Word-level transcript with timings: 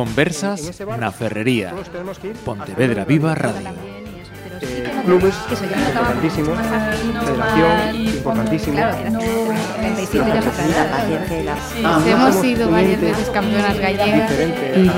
Conversas 0.00 0.80
na 0.96 1.12
Ferrería. 1.12 1.76
Pontevedra 2.40 3.04
Viva 3.04 3.34
Radio. 3.36 3.68
Eh, 3.68 4.88
clubes 5.04 5.36
importantísimos, 5.52 6.56
federación 6.56 7.96
importantísimo. 8.16 8.76
Claro, 8.80 8.96
que 8.96 9.02
era 9.04 9.18
37 9.76 10.30
ya 10.32 10.40
superada. 10.40 11.04
Ah, 11.84 12.00
Sí, 12.02 12.10
hemos 12.10 12.34
sido 12.36 12.70
varias 12.70 12.98
veces 12.98 13.28
campeonas 13.28 13.76
gallegas. 13.78 14.32
y 14.74 14.88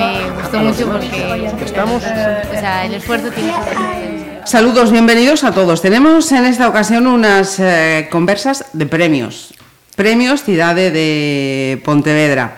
Me 0.00 0.30
gustó 0.40 0.58
mucho 0.60 0.90
porque 0.90 1.52
Estamos 1.62 2.02
o 2.02 2.54
sea, 2.58 2.86
el 2.86 2.94
esfuerzo 2.94 3.28
tiene 3.32 3.52
que 3.52 3.64
ser 3.64 4.46
Saludos, 4.46 4.92
bienvenidos 4.92 5.44
a 5.44 5.52
todos. 5.52 5.82
Tenemos 5.82 6.32
en 6.32 6.46
esta 6.46 6.68
ocasión 6.68 7.06
unas 7.06 7.60
eh, 7.60 8.08
conversas 8.10 8.64
de 8.72 8.86
premios. 8.86 9.52
Premios 9.94 10.42
Cidade 10.42 10.90
de 10.90 11.82
Pontevedra. 11.84 12.56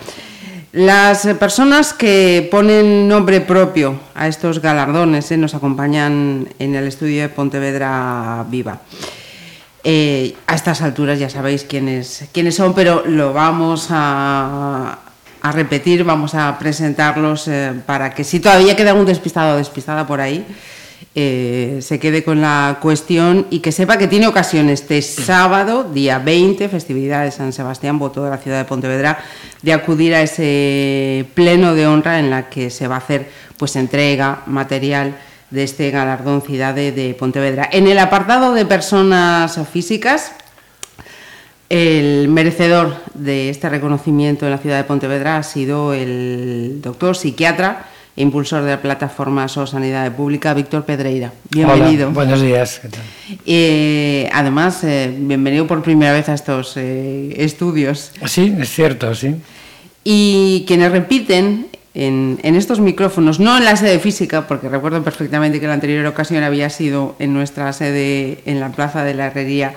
Las 0.72 1.24
eh, 1.24 1.34
personas 1.34 1.95
que 1.95 2.46
ponen 2.50 3.08
nombre 3.08 3.40
propio 3.40 3.98
a 4.14 4.28
estos 4.28 4.60
galardones 4.60 5.30
eh, 5.32 5.38
nos 5.38 5.54
acompañan 5.54 6.46
en 6.58 6.74
el 6.74 6.86
estudio 6.86 7.22
de 7.22 7.30
Pontevedra 7.30 8.44
Viva. 8.50 8.82
Eh, 9.82 10.36
a 10.46 10.54
estas 10.54 10.82
alturas 10.82 11.18
ya 11.18 11.30
sabéis 11.30 11.64
quiénes, 11.64 12.28
quiénes 12.32 12.56
son, 12.56 12.74
pero 12.74 13.02
lo 13.06 13.32
vamos 13.32 13.86
a, 13.88 14.98
a 15.41 15.52
repetir, 15.52 16.04
vamos 16.04 16.34
a 16.34 16.58
presentarlos 16.58 17.48
para 17.86 18.12
que 18.12 18.22
si 18.22 18.38
todavía 18.38 18.77
queda 18.77 18.91
algún 18.91 19.06
despistado 19.06 19.55
o 19.55 19.56
despistada 19.56 20.06
por 20.06 20.20
ahí, 20.20 20.44
eh, 21.14 21.78
se 21.82 21.98
quede 21.98 22.22
con 22.22 22.40
la 22.40 22.78
cuestión 22.80 23.46
y 23.50 23.60
que 23.60 23.72
sepa 23.72 23.98
que 23.98 24.06
tiene 24.06 24.26
ocasión 24.26 24.68
este 24.68 25.02
sábado, 25.02 25.84
día 25.84 26.18
20, 26.18 26.68
festividad 26.68 27.24
de 27.24 27.30
San 27.30 27.52
Sebastián, 27.52 27.98
voto 27.98 28.22
de 28.24 28.30
la 28.30 28.38
ciudad 28.38 28.58
de 28.58 28.64
Pontevedra, 28.64 29.18
de 29.62 29.72
acudir 29.72 30.14
a 30.14 30.22
ese 30.22 31.27
pleno 31.34 31.74
de 31.74 31.86
honra 31.86 32.18
en 32.18 32.30
la 32.30 32.48
que 32.48 32.70
se 32.70 32.86
va 32.88 32.96
a 32.96 32.98
hacer 32.98 33.28
pues 33.56 33.74
entrega 33.77 34.42
material 34.46 35.16
de 35.50 35.64
este 35.64 35.90
galardón 35.90 36.42
Ciudad 36.42 36.74
de, 36.74 36.92
de 36.92 37.14
Pontevedra. 37.14 37.68
En 37.72 37.86
el 37.86 37.98
apartado 37.98 38.55
de 38.55 38.66
personas 38.66 39.58
físicas, 39.72 40.33
el 41.68 42.28
merecedor 42.28 42.96
de 43.14 43.50
este 43.50 43.68
reconocimiento 43.68 44.46
en 44.46 44.52
la 44.52 44.58
ciudad 44.58 44.77
de 44.77 44.84
Pontevedra 44.84 45.38
ha 45.38 45.42
sido 45.42 45.92
el 45.92 46.80
doctor 46.83 47.16
psiquiatra 47.16 47.86
impulsor 48.19 48.62
de 48.62 48.70
la 48.70 48.83
plataforma 48.83 49.48
So 49.48 49.66
Sanidad 49.66 50.11
Pública, 50.12 50.52
Víctor 50.52 50.84
Pedreira. 50.84 51.33
Bienvenido. 51.50 52.08
Hola, 52.08 52.14
buenos 52.14 52.42
días. 52.42 52.80
¿qué 52.83 52.88
tal? 52.88 53.00
Eh, 53.47 54.28
además, 54.33 54.83
eh, 54.84 55.14
bienvenido 55.16 55.66
por 55.66 55.83
primera 55.83 56.12
vez 56.12 56.28
a 56.28 56.34
estos 56.34 56.77
eh, 56.77 57.34
estudios. 57.36 58.12
Sí, 58.27 58.55
es 58.58 58.70
cierto, 58.70 59.14
sí. 59.14 59.36
Y 60.02 60.64
quienes 60.66 60.91
repiten 60.91 61.69
en, 61.94 62.39
en, 62.42 62.55
estos 62.56 62.80
micrófonos, 62.80 63.41
no 63.41 63.56
en 63.56 63.64
la 63.64 63.77
sede 63.77 63.98
física, 63.98 64.46
porque 64.46 64.69
recuerdo 64.69 65.02
perfectamente 65.02 65.61
que 65.61 65.66
la 65.66 65.74
anterior 65.74 66.05
ocasión 66.06 66.42
había 66.42 66.70
sido 66.70 67.14
en 67.19 67.33
nuestra 67.33 67.72
sede 67.72 68.39
en 68.46 68.58
la 68.61 68.70
Plaza 68.70 69.05
de 69.05 69.14
la 69.14 69.27
Herrería, 69.27 69.74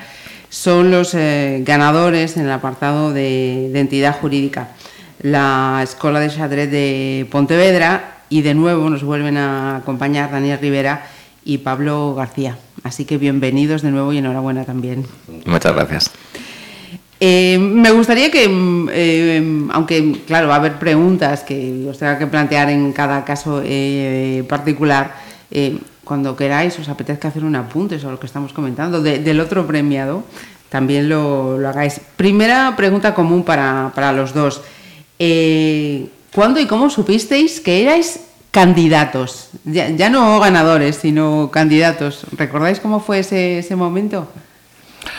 son 0.49 0.91
los 0.91 1.13
eh, 1.13 1.61
ganadores 1.65 2.37
en 2.37 2.43
el 2.43 2.51
apartado 2.51 3.13
de, 3.13 3.69
de, 3.71 3.79
entidad 3.79 4.19
jurídica. 4.19 4.69
La 5.21 5.79
Escuela 5.83 6.19
de 6.19 6.29
Xadrez 6.29 6.69
de 6.69 7.27
Pontevedra 7.31 8.20
y 8.31 8.41
de 8.41 8.55
nuevo 8.55 8.89
nos 8.89 9.03
vuelven 9.03 9.37
a 9.37 9.75
acompañar 9.75 10.31
Daniel 10.31 10.57
Rivera 10.59 11.05
y 11.43 11.59
Pablo 11.59 12.15
García. 12.15 12.57
Así 12.81 13.03
que 13.03 13.17
bienvenidos 13.17 13.81
de 13.81 13.91
nuevo 13.91 14.13
y 14.13 14.19
enhorabuena 14.19 14.63
también. 14.63 15.05
Muchas 15.45 15.75
gracias. 15.75 16.11
Eh, 17.19 17.59
me 17.59 17.91
gustaría 17.91 18.31
que, 18.31 18.49
eh, 18.93 19.67
aunque 19.71 20.23
claro, 20.25 20.47
va 20.47 20.55
a 20.55 20.57
haber 20.57 20.79
preguntas 20.79 21.43
que 21.43 21.85
os 21.89 21.99
tenga 21.99 22.17
que 22.17 22.25
plantear 22.25 22.69
en 22.69 22.93
cada 22.93 23.23
caso 23.25 23.61
eh, 23.63 24.43
particular, 24.47 25.13
cuando 26.05 26.35
queráis 26.37 26.79
os 26.79 26.87
apetezca 26.87 27.27
hacer 27.27 27.43
un 27.43 27.55
apunte 27.57 27.99
sobre 27.99 28.13
lo 28.13 28.19
que 28.19 28.25
estamos 28.25 28.53
comentando 28.53 29.01
de, 29.01 29.19
del 29.19 29.41
otro 29.41 29.67
premiado, 29.67 30.23
también 30.69 31.09
lo, 31.09 31.57
lo, 31.57 31.67
hagáis. 31.67 31.99
Primera 32.15 32.73
pregunta 32.77 33.13
común 33.13 33.43
para, 33.43 33.91
para 33.93 34.13
los 34.13 34.33
dos. 34.33 34.61
¿Cuándo 36.33 36.59
y 36.59 36.65
cómo 36.65 36.89
supisteis 36.89 37.59
que 37.59 37.83
erais 37.83 38.21
candidatos? 38.51 39.49
Ya, 39.65 40.09
no 40.09 40.39
ganadores, 40.39 40.97
sino 40.97 41.49
candidatos. 41.51 42.25
¿Recordáis 42.37 42.79
cómo 42.79 42.99
fue 42.99 43.19
ese, 43.19 43.59
ese 43.59 43.75
momento? 43.75 44.27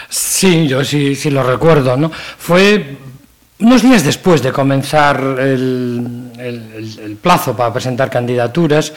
Sí, 0.09 0.67
yo 0.69 0.85
sí, 0.85 1.15
sí 1.15 1.31
lo 1.31 1.43
recuerdo, 1.43 1.97
¿no? 1.97 2.11
Fue 2.11 2.97
unos 3.63 3.83
días 3.83 4.03
después 4.03 4.43
de 4.43 4.51
comenzar 4.51 5.23
el, 5.39 6.33
el, 6.37 6.99
el 7.05 7.17
plazo 7.17 7.57
para 7.57 7.73
presentar 7.73 8.11
candidaturas 8.11 8.93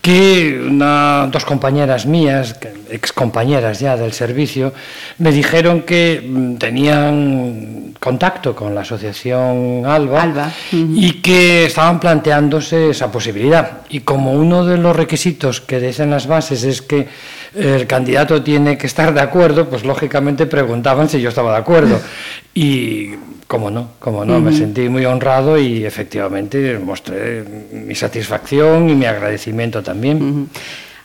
que 0.00 0.62
una, 0.66 1.28
dos 1.30 1.44
compañeras 1.44 2.06
mías, 2.06 2.56
ex 2.90 3.12
compañeras 3.12 3.80
ya 3.80 3.96
del 3.96 4.12
servicio, 4.12 4.72
me 5.18 5.32
dijeron 5.32 5.82
que 5.82 6.22
mm, 6.24 6.56
tenían 6.56 7.94
contacto 7.98 8.54
con 8.54 8.74
la 8.74 8.82
asociación 8.82 9.84
Alba, 9.84 10.22
Alba. 10.22 10.46
Uh 10.72 10.76
-huh. 10.76 10.94
y 10.96 11.20
que 11.20 11.66
estaban 11.66 11.98
planteándose 11.98 12.90
esa 12.90 13.10
posibilidad. 13.10 13.80
Y 13.88 14.00
como 14.00 14.32
uno 14.32 14.64
de 14.64 14.78
los 14.78 14.94
requisitos 14.94 15.60
que 15.60 15.80
dicen 15.80 16.10
las 16.10 16.26
bases 16.26 16.62
es 16.64 16.82
que 16.82 17.08
el 17.54 17.86
candidato 17.86 18.42
tiene 18.42 18.76
que 18.76 18.86
estar 18.86 19.12
de 19.14 19.20
acuerdo, 19.20 19.68
pues 19.68 19.84
lógicamente 19.84 20.46
preguntaban 20.46 21.08
si 21.08 21.20
yo 21.20 21.28
estaba 21.28 21.52
de 21.52 21.58
acuerdo. 21.58 22.00
Y 22.56 23.10
como 23.48 23.68
no, 23.68 23.88
como 23.98 24.24
no, 24.24 24.34
uh 24.34 24.36
-huh. 24.38 24.42
me 24.42 24.52
sentí 24.56 24.88
muy 24.88 25.04
honrado 25.04 25.58
y 25.58 25.84
efectivamente 25.84 26.78
mostré 26.78 27.44
mi 27.72 27.96
satisfacción 27.96 28.88
y 28.88 28.94
mi 28.94 29.06
agradecimiento 29.06 29.82
también. 29.82 30.22
Uh 30.22 30.26
-huh. 30.26 30.46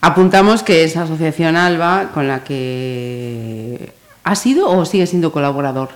Apuntamos 0.01 0.61
que 0.61 0.83
esa 0.83 1.03
asociación 1.03 1.57
ALBA 1.57 2.11
con 2.13 2.27
la 2.27 2.43
que 2.43 3.91
ha 4.23 4.35
sido 4.35 4.69
o 4.69 4.85
sigue 4.85 5.07
siendo 5.07 5.31
colaborador. 5.31 5.89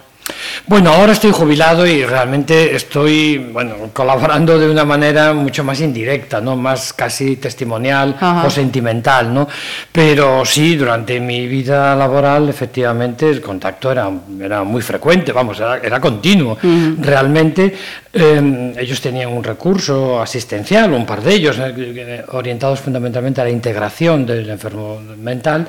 Bueno, 0.68 0.92
ahora 0.92 1.14
estoy 1.14 1.32
jubilado 1.32 1.86
y 1.86 2.06
realmente 2.06 2.76
estoy 2.76 3.38
bueno, 3.38 3.76
colaborando 3.94 4.58
de 4.58 4.70
una 4.70 4.86
manera 4.86 5.34
mucho 5.34 5.64
más 5.64 5.82
indirecta, 5.82 6.42
¿no? 6.42 6.56
más 6.56 6.94
casi 6.94 7.36
testimonial 7.36 8.16
Ajá. 8.20 8.46
o 8.46 8.50
sentimental. 8.50 9.34
¿no? 9.34 9.48
Pero 9.92 10.46
sí, 10.46 10.76
durante 10.76 11.20
mi 11.20 11.48
vida 11.48 11.96
laboral, 11.96 12.50
efectivamente, 12.50 13.30
el 13.30 13.42
contacto 13.42 13.92
era, 13.92 14.10
era 14.42 14.64
muy 14.64 14.82
frecuente, 14.82 15.32
vamos, 15.32 15.60
era, 15.60 15.78
era 15.78 16.00
continuo. 16.00 16.54
Uh 16.54 16.68
-huh. 16.68 16.96
Realmente, 17.00 17.74
eh, 18.14 18.74
ellos 18.78 19.02
tenían 19.02 19.30
un 19.32 19.44
recurso 19.44 20.22
asistencial, 20.22 20.94
un 20.94 21.06
par 21.06 21.22
de 21.22 21.34
ellos, 21.34 21.58
eh, 21.60 22.24
orientados 22.30 22.80
fundamentalmente 22.80 23.42
a 23.42 23.44
la 23.44 23.50
integración 23.50 24.26
del 24.26 24.50
enfermo 24.50 25.00
mental, 25.18 25.68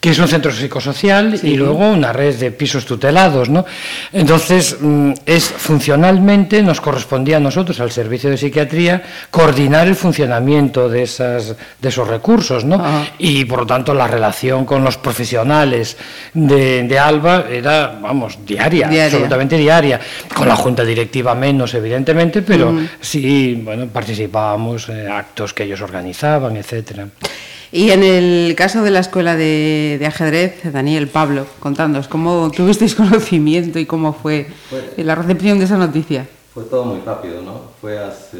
que 0.00 0.10
es 0.10 0.18
un 0.18 0.28
centro 0.28 0.52
psicosocial 0.52 1.38
sí. 1.38 1.48
y 1.48 1.56
luego 1.56 1.88
una 1.88 2.12
red 2.12 2.36
de 2.36 2.52
pisos 2.52 2.86
tutelados, 2.86 3.48
¿no? 3.48 3.64
Entonces, 4.12 4.76
mm, 4.80 5.12
es 5.26 5.44
funcionalmente 5.44 6.62
nos 6.62 6.80
correspondía 6.80 7.38
a 7.38 7.40
nosotros, 7.40 7.80
al 7.80 7.90
servicio 7.90 8.30
de 8.30 8.36
psiquiatría, 8.36 9.02
coordinar 9.30 9.88
el 9.88 9.96
funcionamiento 9.96 10.88
de, 10.88 11.02
esas, 11.02 11.56
de 11.80 11.88
esos 11.88 12.06
recursos, 12.06 12.64
¿no? 12.64 12.80
Y 13.18 13.44
por 13.44 13.60
lo 13.60 13.66
tanto 13.66 13.92
la 13.92 14.06
relación 14.06 14.64
con 14.64 14.84
los 14.84 14.96
profesionales 14.98 15.96
de, 16.32 16.84
de 16.84 16.98
Alba 16.98 17.46
era, 17.50 17.98
vamos, 18.00 18.38
diaria, 18.46 18.88
diaria, 18.88 19.06
absolutamente 19.06 19.56
diaria. 19.56 20.00
Con 20.32 20.46
la 20.46 20.54
junta 20.54 20.84
directiva 20.84 21.34
menos, 21.34 21.74
evidentemente, 21.74 22.42
pero 22.42 22.72
sí, 23.00 23.60
bueno, 23.64 23.88
participábamos 23.88 24.88
en 24.90 25.10
actos 25.10 25.52
que 25.52 25.64
ellos 25.64 25.80
organizaban, 25.80 26.56
etcétera. 26.56 27.08
Y 27.70 27.90
en 27.90 28.02
el 28.02 28.54
caso 28.56 28.82
de 28.82 28.90
la 28.90 29.00
escuela 29.00 29.36
de, 29.36 29.96
de, 29.98 30.06
ajedrez, 30.06 30.72
Daniel, 30.72 31.08
Pablo, 31.08 31.46
contándonos, 31.60 32.08
¿cómo 32.08 32.50
tuvisteis 32.50 32.94
conocimiento 32.96 33.78
y 33.78 33.84
cómo 33.84 34.14
fue, 34.14 34.46
fue, 34.70 35.04
la 35.04 35.14
recepción 35.14 35.58
de 35.58 35.66
esa 35.66 35.76
noticia? 35.76 36.26
Fue 36.54 36.64
todo 36.64 36.86
muy 36.86 37.00
rápido, 37.00 37.42
¿no? 37.42 37.60
Fue 37.80 37.98
hace, 37.98 38.38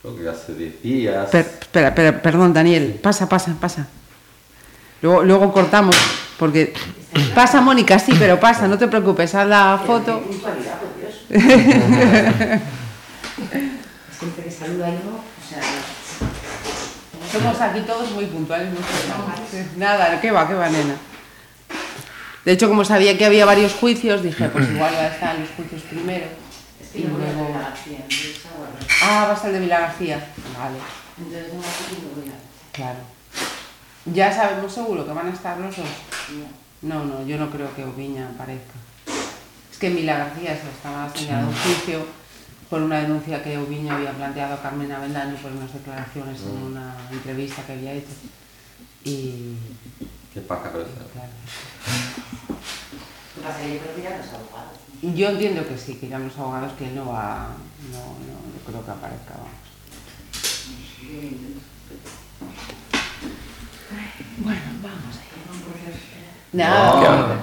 creo 0.00 0.16
que 0.16 0.28
hace 0.28 0.54
10 0.54 0.82
días. 0.82 1.28
Per, 1.28 1.40
espera, 1.40 1.88
espera, 1.88 2.22
perdón, 2.22 2.54
Daniel, 2.54 2.98
pasa, 3.02 3.28
pasa, 3.28 3.54
pasa. 3.60 3.88
Luego, 5.02 5.22
luego 5.22 5.52
cortamos, 5.52 5.94
porque 6.38 6.72
pasa, 7.34 7.60
Mónica, 7.60 7.98
sí, 7.98 8.14
pero 8.18 8.40
pasa, 8.40 8.66
no 8.66 8.78
te 8.78 8.88
preocupes, 8.88 9.34
haz 9.34 9.46
la 9.46 9.82
foto. 9.84 10.22
Siempre 14.18 14.44
que 14.44 14.50
saluda 14.50 14.88
yo, 14.88 15.10
o 15.10 15.48
sea, 15.48 15.60
somos 17.38 17.60
aquí 17.60 17.80
todos 17.80 18.10
muy 18.12 18.26
puntuales. 18.26 18.68
Muy 18.72 18.82
Nada, 19.76 20.20
¿qué 20.20 20.30
va, 20.30 20.46
qué 20.46 20.54
va, 20.54 20.68
nena? 20.68 20.96
De 22.44 22.52
hecho, 22.52 22.68
como 22.68 22.84
sabía 22.84 23.18
que 23.18 23.24
había 23.24 23.44
varios 23.44 23.74
juicios, 23.74 24.22
dije, 24.22 24.48
pues 24.48 24.68
igual 24.74 24.94
va 24.94 25.00
a 25.00 25.08
estar 25.08 25.38
los 25.38 25.50
juicios 25.50 25.82
primero. 25.82 26.26
y 26.94 27.02
luego... 27.02 27.54
Ah, 29.02 29.26
va 29.28 29.32
a 29.32 29.36
ser 29.36 29.52
de 29.52 29.60
Vila 29.60 29.80
García. 29.80 30.24
Vale. 30.58 30.78
Entonces, 31.18 31.52
no 31.52 31.60
va 31.60 31.68
a 31.68 32.72
Claro. 32.72 32.98
¿Ya 34.06 34.32
sabemos 34.32 34.72
seguro 34.72 35.04
que 35.04 35.12
van 35.12 35.28
a 35.28 35.32
estar 35.32 35.58
los 35.58 35.76
dos? 35.76 35.86
No, 36.82 37.04
no, 37.04 37.26
yo 37.26 37.38
no 37.38 37.50
creo 37.50 37.74
que 37.74 37.84
Oviña 37.84 38.28
aparezca. 38.28 38.74
Es 39.72 39.78
que 39.78 39.88
en 39.88 39.96
Vila 39.96 40.18
García 40.18 40.50
se 40.50 40.70
estaba 40.70 41.10
señalado 41.12 41.48
un 41.48 41.54
juicio 41.54 42.06
por 42.68 42.82
una 42.82 43.00
denuncia 43.00 43.42
que 43.42 43.58
Ubiña 43.58 43.96
había 43.96 44.12
planteado 44.12 44.54
a 44.54 44.62
Carmen 44.62 44.90
Avendaño 44.90 45.36
por 45.36 45.52
unas 45.52 45.72
declaraciones 45.72 46.42
en 46.42 46.62
mm. 46.62 46.66
una 46.66 46.96
entrevista 47.10 47.64
que 47.64 47.72
había 47.72 47.94
hecho. 47.94 48.12
Y... 49.04 49.54
Qué 50.34 50.40
paja 50.40 50.70
pero 50.72 50.84
claro. 50.84 51.30
¿Qué 53.34 53.40
pasa? 53.40 53.62
Yo 53.62 53.78
creo 53.78 53.94
que 53.94 54.00
irán 54.00 54.18
los 54.18 54.28
abogados. 54.28 54.78
Yo 55.02 55.28
entiendo 55.28 55.68
que 55.68 55.78
sí, 55.78 55.94
que 55.96 56.06
irán 56.06 56.24
los 56.24 56.36
abogados, 56.38 56.72
que 56.72 56.88
él 56.88 56.94
no 56.94 57.06
va, 57.06 57.54
no, 57.92 57.98
no, 57.98 58.32
no 58.32 58.58
creo 58.66 58.82
que 58.84 58.90
aparezca, 58.90 59.34
vamos. 59.34 59.50
Bueno, 64.38 64.60
vamos 64.82 65.16
allá. 65.16 65.30
No. 66.52 67.32
no. 67.32 67.36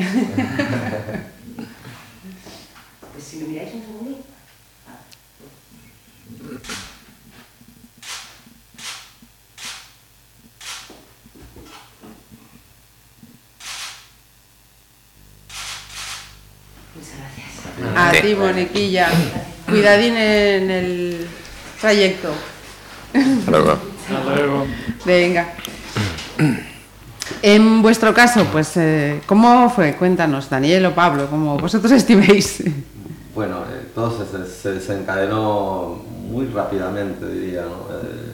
pues 3.12 3.24
si 3.24 3.36
me 3.38 3.48
miráis 3.48 3.74
un 3.74 3.82
segundo. 3.82 4.18
Muchas 16.94 17.14
gracias. 17.18 17.48
A 17.96 18.12
ti, 18.12 18.34
Moniquilla. 18.34 19.10
Cuidadín 19.66 20.16
en 20.16 20.70
el 20.70 21.28
trayecto. 21.80 22.32
Hasta 23.12 23.50
luego. 23.50 23.80
Hasta 24.08 24.36
luego. 24.36 24.66
Venga. 25.04 25.54
En 27.42 27.80
vuestro 27.80 28.12
caso, 28.12 28.44
pues, 28.52 28.76
eh, 28.76 29.20
¿cómo 29.26 29.70
fue? 29.70 29.94
Cuéntanos, 29.94 30.50
Daniel 30.50 30.86
o 30.86 30.94
Pablo, 30.94 31.26
como 31.26 31.56
vosotros 31.56 31.90
estiméis. 31.92 32.62
Bueno, 33.34 33.58
eh, 33.60 33.86
todo 33.94 34.12
se, 34.44 34.72
desencadenó 34.72 36.02
muy 36.30 36.46
rápidamente, 36.46 37.26
diría. 37.26 37.62
Eh, 37.62 38.26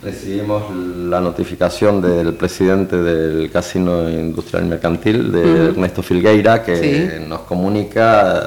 recibimos 0.00 0.72
la 0.72 1.20
notificación 1.20 2.00
del 2.00 2.34
presidente 2.34 2.96
del 2.96 3.50
Casino 3.50 4.08
Industrial 4.08 4.64
y 4.64 4.68
Mercantil, 4.68 5.32
de 5.32 5.68
Ernesto 5.70 6.02
Filgueira, 6.04 6.62
que 6.62 7.20
nos 7.26 7.40
comunica, 7.40 8.38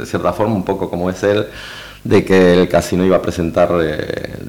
de 0.00 0.06
cierta 0.06 0.32
forma, 0.32 0.56
un 0.56 0.64
poco 0.64 0.90
como 0.90 1.08
es 1.08 1.22
él, 1.22 1.46
de 2.02 2.24
que 2.24 2.54
el 2.54 2.68
casino 2.68 3.04
iba 3.04 3.18
a 3.18 3.22
presentar, 3.22 3.70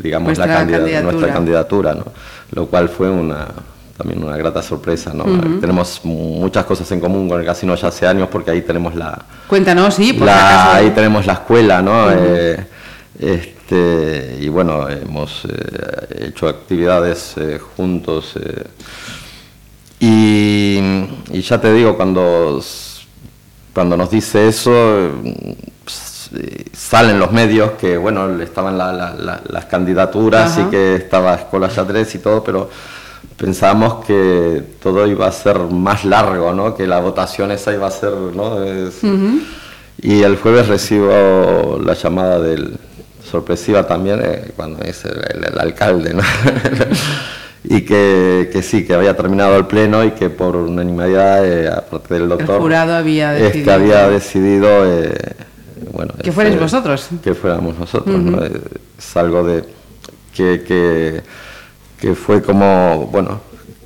digamos, 0.01 0.35
la 0.39 0.47
candidatura. 0.47 1.01
nuestra 1.03 1.33
candidatura, 1.33 1.93
¿no? 1.93 2.05
lo 2.53 2.65
cual 2.65 2.89
fue 2.89 3.07
una, 3.07 3.47
también 4.01 4.23
una 4.23 4.35
grata 4.35 4.63
sorpresa, 4.63 5.13
¿no? 5.13 5.25
Tenemos 5.59 6.01
muchas 6.03 6.65
cosas 6.65 6.91
en 6.91 6.99
común 6.99 7.29
con 7.29 7.39
el 7.39 7.45
casino 7.45 7.75
ya 7.75 7.89
hace 7.89 8.07
años 8.07 8.29
porque 8.31 8.49
ahí 8.49 8.63
tenemos 8.63 8.95
la... 8.95 9.25
Cuéntanos, 9.47 9.93
sí, 9.93 10.13
por 10.13 10.25
la, 10.25 10.75
Ahí 10.75 10.89
tenemos 10.89 11.27
la 11.27 11.33
escuela, 11.33 11.83
¿no? 11.83 12.09
Eh, 12.11 12.65
este, 13.19 14.39
y 14.41 14.49
bueno, 14.49 14.89
hemos 14.89 15.45
eh, 15.45 16.25
hecho 16.29 16.47
actividades 16.47 17.35
eh, 17.37 17.59
juntos. 17.75 18.33
Y, 19.99 20.79
ya 21.31 21.61
te 21.61 21.71
digo, 21.71 21.95
cuando, 21.95 22.59
cuando 23.71 23.97
nos 23.97 24.09
dice 24.09 24.47
eso, 24.47 25.11
salen 26.73 27.19
los 27.19 27.31
medios 27.31 27.73
que, 27.73 27.97
bueno, 27.97 28.41
estaban 28.41 28.79
las 28.79 29.65
candidaturas 29.65 30.57
y 30.57 30.63
que 30.71 30.95
estaba 30.95 31.35
Escuela 31.35 31.67
ya 31.67 31.85
3 31.85 32.15
y 32.15 32.17
todo, 32.17 32.43
pero 32.43 32.67
pensábamos 33.37 34.05
que 34.05 34.63
todo 34.81 35.07
iba 35.07 35.27
a 35.27 35.31
ser 35.31 35.57
más 35.59 36.05
largo, 36.05 36.53
¿no? 36.53 36.75
que 36.75 36.87
la 36.87 36.99
votación 36.99 37.51
esa 37.51 37.73
iba 37.73 37.87
a 37.87 37.91
ser... 37.91 38.11
¿no? 38.11 38.57
Y 40.03 40.23
el 40.23 40.35
jueves 40.37 40.67
recibo 40.67 41.79
la 41.83 41.93
llamada 41.93 42.39
del 42.39 42.77
sorpresiva 43.23 43.87
también, 43.87 44.19
eh, 44.23 44.51
cuando 44.55 44.83
es 44.83 45.05
el, 45.05 45.59
alcalde, 45.59 46.13
¿no? 46.13 46.23
y 47.63 47.81
que, 47.81 48.49
que, 48.51 48.61
sí, 48.61 48.85
que 48.85 48.93
había 48.93 49.15
terminado 49.15 49.55
el 49.57 49.67
pleno 49.67 50.03
y 50.03 50.11
que 50.11 50.29
por 50.29 50.55
unanimidad, 50.55 51.45
eh, 51.45 51.69
aparte 51.69 52.15
del 52.15 52.29
doctor, 52.29 52.55
el 52.55 52.61
jurado 52.61 52.95
había 52.95 53.31
decidido, 53.31 53.59
este 53.59 53.71
había 53.71 54.09
decidido 54.09 54.67
eh, 54.85 55.15
bueno, 55.93 56.13
que 56.21 56.31
fuerais 56.31 56.59
vosotros. 56.59 57.09
Que 57.23 57.33
fuéramos 57.33 57.77
nosotros. 57.77 58.19
¿no? 58.19 58.39
Es 58.43 59.17
algo 59.17 59.43
de 59.43 59.63
que, 60.33 60.63
que 60.63 61.21
que 62.01 62.15
fue 62.15 62.41
como, 62.41 63.07
bueno, 63.11 63.39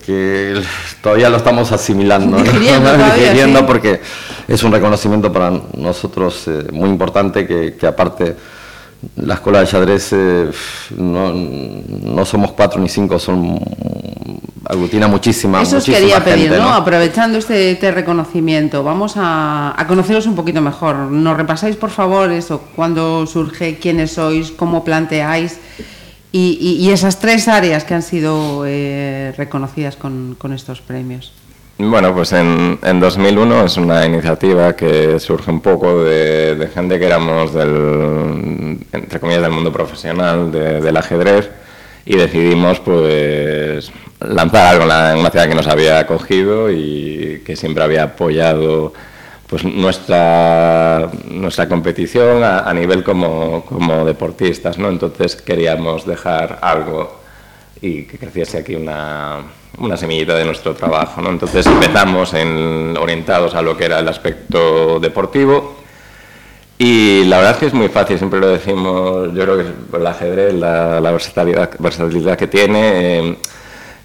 que 0.06 0.62
todavía 1.02 1.30
lo 1.30 1.38
estamos 1.38 1.72
asimilando, 1.72 2.38
digiriendo, 2.38 3.66
porque 3.68 4.00
es 4.48 4.64
un 4.64 4.72
reconocimiento 4.72 5.34
para 5.34 5.52
nosotros 5.76 6.48
eh, 6.48 6.68
muy 6.72 6.90
importante 6.90 7.46
que, 7.46 7.76
que, 7.76 7.86
aparte 7.86 8.36
la 9.18 9.34
escuela 9.36 9.60
de 9.60 9.66
xadrez 9.66 10.14
eh, 10.14 10.50
no, 10.98 11.34
no, 11.34 12.26
somos 12.26 12.54
cuatro 12.54 12.80
ni 12.80 12.88
cinco, 12.88 13.20
son 13.20 13.60
aglutina 14.68 15.08
muchísima, 15.08 15.62
Eso 15.62 15.78
os 15.78 15.86
quería 15.86 16.24
pedir, 16.24 16.52
¿no? 16.52 16.70
Aprovechando 16.70 17.38
este, 17.38 17.72
este, 17.72 17.92
reconocimiento, 17.92 18.84
vamos 18.84 19.16
a, 19.18 19.74
a, 19.78 19.88
conoceros 19.88 20.26
un 20.26 20.36
poquito 20.36 20.62
mejor. 20.62 20.96
¿Nos 20.96 21.36
repasáis, 21.36 21.76
por 21.76 21.90
favor, 21.90 22.32
eso? 22.32 22.64
¿Cuándo 22.76 23.28
surge? 23.28 23.78
¿Quiénes 23.78 24.14
sois? 24.14 24.52
¿Cómo 24.52 24.84
planteáis? 24.84 25.60
Y, 26.38 26.90
esas 26.90 27.20
tres 27.20 27.48
áreas 27.48 27.86
que 27.86 27.94
han 27.94 28.02
sido 28.02 28.66
eh, 28.68 29.34
reconocidas 29.38 29.96
con, 29.96 30.36
estos 30.54 30.82
premios. 30.82 31.32
Bueno, 31.78 32.14
pues 32.14 32.34
en, 32.34 32.78
en, 32.84 33.00
2001 33.00 33.66
es 33.66 33.78
una 33.78 34.06
iniciativa 34.06 34.76
que 34.76 35.20
surge 35.20 35.52
un 35.52 35.62
poco 35.62 36.04
de, 36.04 36.70
gente 36.74 37.00
que 37.00 37.06
éramos 37.06 37.54
del, 37.54 38.80
entre 38.92 39.20
comillas, 39.20 39.44
del 39.44 39.52
mundo 39.52 39.72
profesional 39.72 40.52
del 40.52 40.98
ajedrez 40.98 41.50
y 42.06 42.16
decidimos 42.18 42.80
pues 42.80 43.92
lanzar 44.20 44.76
algo 44.76 44.84
en 44.84 45.20
una 45.20 45.30
ciudad 45.30 45.48
que 45.48 45.56
nos 45.56 45.68
había 45.68 46.00
acogido 46.00 46.72
y 46.72 47.44
que 47.46 47.56
siempre 47.56 47.84
había 47.84 48.04
apoyado 48.04 48.94
pues 49.48 49.64
nuestra, 49.64 51.10
nuestra 51.30 51.68
competición 51.70 52.44
a, 52.44 52.74
nivel 52.74 53.04
como, 53.04 53.64
como, 53.66 54.04
deportistas, 54.04 54.78
¿no? 54.78 54.90
Entonces 54.90 55.36
queríamos 55.36 56.06
dejar 56.06 56.60
algo 56.62 57.20
y 57.80 58.04
que 58.04 58.18
creciese 58.18 58.58
aquí 58.58 58.76
una, 58.76 59.44
una 59.78 59.98
semillita 59.98 60.36
de 60.36 60.46
nuestro 60.46 60.74
trabajo, 60.74 61.22
¿no? 61.22 61.30
Entonces 61.30 61.66
empezamos 61.68 62.34
en, 62.34 62.98
orientados 62.98 63.54
a 63.54 63.62
lo 63.62 63.78
que 63.78 63.86
era 63.86 64.00
el 64.00 64.08
aspecto 64.08 65.00
deportivo 65.00 65.76
y 66.80 67.24
la 67.26 67.38
verdad 67.38 67.54
es 67.54 67.58
que 67.60 67.66
es 67.68 67.74
muy 67.74 67.88
fácil, 67.90 68.18
siempre 68.18 68.40
lo 68.40 68.48
decimos, 68.48 69.32
yo 69.34 69.44
creo 69.44 69.58
que 69.58 69.98
el 69.98 70.08
ajedrez, 70.08 70.54
la, 70.56 71.00
la 71.00 71.12
versatilidad, 71.12 71.70
versatilidad 71.80 72.38
que 72.38 72.48
tiene... 72.48 73.20
Eh, 73.20 73.38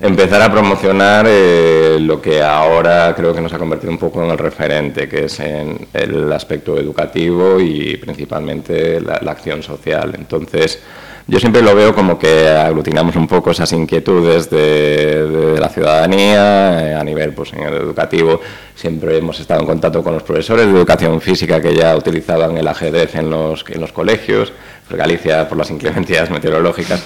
empezar 0.00 0.40
a 0.40 0.50
promocionar 0.50 1.26
eh, 1.28 1.98
lo 2.00 2.20
que 2.20 2.42
ahora 2.42 3.14
creo 3.14 3.34
que 3.34 3.40
nos 3.40 3.52
ha 3.52 3.58
convertido 3.58 3.92
un 3.92 3.98
poco 3.98 4.24
en 4.24 4.30
el 4.30 4.38
referente, 4.38 5.08
que 5.08 5.26
es 5.26 5.40
en 5.40 5.88
el 5.92 6.32
aspecto 6.32 6.78
educativo 6.78 7.60
y 7.60 7.96
principalmente 7.98 9.00
la, 9.00 9.16
acción 9.30 9.62
social. 9.62 10.14
Entonces, 10.16 10.80
yo 11.26 11.38
siempre 11.38 11.62
lo 11.62 11.74
veo 11.74 11.94
como 11.94 12.18
que 12.18 12.48
aglutinamos 12.48 13.14
un 13.14 13.28
poco 13.28 13.50
esas 13.50 13.72
inquietudes 13.72 14.48
de, 14.48 15.56
la 15.60 15.68
ciudadanía 15.68 16.90
eh, 16.90 16.94
a 16.94 17.04
nivel 17.04 17.34
pues, 17.34 17.52
en 17.52 17.60
el 17.60 17.74
educativo. 17.74 18.40
Siempre 18.74 19.18
hemos 19.18 19.38
estado 19.38 19.60
en 19.60 19.66
contacto 19.66 20.02
con 20.02 20.14
los 20.14 20.22
profesores 20.22 20.66
de 20.66 20.72
educación 20.72 21.20
física 21.20 21.60
que 21.60 21.74
ya 21.74 21.94
utilizaban 21.94 22.56
el 22.56 22.66
ajedrez 22.66 23.14
en 23.14 23.28
los, 23.28 23.64
en 23.68 23.80
los 23.80 23.92
colegios 23.92 24.52
Galicia, 24.96 25.48
por 25.48 25.58
las 25.58 25.70
inclemencias 25.70 26.30
meteorológicas, 26.30 27.02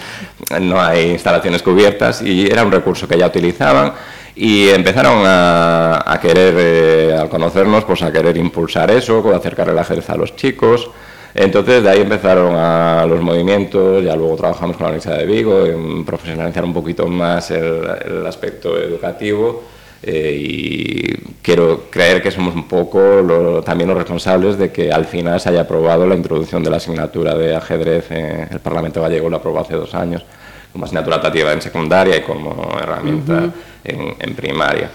no 0.61 0.81
hay 0.81 1.11
instalaciones 1.11 1.63
cubiertas 1.63 2.23
y 2.23 2.47
era 2.47 2.65
un 2.65 2.73
recurso 2.73 3.07
que 3.09 3.19
ya 3.19 3.27
utilizaban 3.27 3.93
y 4.37 4.69
empezaron 4.69 5.23
a, 5.27 6.19
querer, 6.21 6.55
eh, 6.59 7.17
al 7.19 7.29
conocernos, 7.29 7.85
pues 7.85 8.03
a 8.03 8.13
querer 8.13 8.37
impulsar 8.37 8.91
eso, 8.91 9.35
acercar 9.35 9.69
el 9.69 9.79
ajedrez 9.79 10.11
a 10.11 10.17
los 10.17 10.35
chicos. 10.35 10.91
Entonces 11.35 11.83
de 11.83 11.91
ahí 11.91 12.01
empezaron 12.01 12.55
los 13.09 13.21
movimientos, 13.21 14.05
ya 14.05 14.15
luego 14.15 14.37
trabajamos 14.37 14.77
con 14.77 14.85
la 14.85 14.91
Universidad 14.91 15.19
de 15.19 15.27
Vigo 15.27 15.67
en 15.67 16.05
profesionalizar 16.05 16.65
un 16.65 16.73
poquito 16.73 17.07
más 17.09 17.51
el 17.51 18.25
aspecto 18.27 18.79
educativo 18.79 19.63
eh, 20.07 20.37
y 20.39 21.17
quiero 21.41 21.85
creer 21.91 22.23
que 22.23 22.31
somos 22.31 22.55
un 22.55 22.69
poco 22.69 23.63
también 23.65 23.89
los 23.89 23.97
responsables 23.97 24.59
de 24.59 24.71
que 24.71 24.93
al 24.93 25.07
final 25.07 25.41
se 25.41 25.49
haya 25.49 25.63
aprobado 25.63 26.07
la 26.07 26.15
introducción 26.15 26.63
de 26.63 26.71
la 26.71 26.77
asignatura 26.77 27.35
de 27.35 27.57
ajedrez. 27.57 28.11
en 28.11 28.49
el 28.53 28.61
Parlamento 28.61 29.01
gallego 29.01 29.31
lo 29.31 29.37
aprobó 29.39 29.61
hace 29.61 29.75
dos 29.75 29.95
años 29.95 30.25
como 30.75 30.85
asignatura 30.87 31.17
optativa 31.17 31.53
en 31.53 31.63
secundaria 31.63 32.17
y 32.17 32.23
como 32.23 32.77
herramienta 32.83 33.49
en, 33.85 34.35
primaria. 34.35 34.91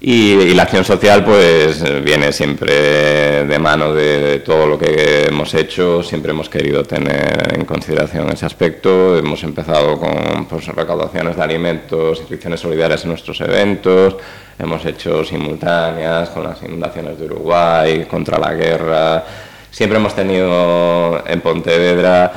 Y, 0.00 0.54
la 0.54 0.64
acción 0.64 0.84
social 0.84 1.24
pues 1.24 1.82
viene 2.02 2.32
siempre 2.32 3.44
de 3.44 3.58
mano 3.58 3.94
de, 3.94 4.40
todo 4.40 4.66
lo 4.66 4.78
que 4.78 5.26
hemos 5.26 5.54
hecho, 5.54 6.02
siempre 6.02 6.32
hemos 6.32 6.48
querido 6.48 6.82
tener 6.84 7.52
en 7.54 7.64
consideración 7.64 8.30
ese 8.30 8.46
aspecto, 8.46 9.16
hemos 9.16 9.42
empezado 9.42 9.98
con 9.98 10.46
pues, 10.46 10.66
recaudaciones 10.68 11.36
de 11.36 11.42
alimentos, 11.42 12.18
inscripciones 12.20 12.60
solidarias 12.60 13.02
en 13.04 13.10
nuestros 13.10 13.40
eventos, 13.40 14.16
hemos 14.58 14.84
hecho 14.84 15.24
simultáneas 15.24 16.30
con 16.30 16.44
las 16.44 16.62
inundaciones 16.62 17.18
de 17.18 17.26
Uruguay, 17.26 18.06
contra 18.06 18.38
la 18.38 18.54
guerra, 18.54 19.24
siempre 19.70 19.98
hemos 19.98 20.14
tenido 20.14 21.22
en 21.26 21.40
Pontevedra 21.40 22.32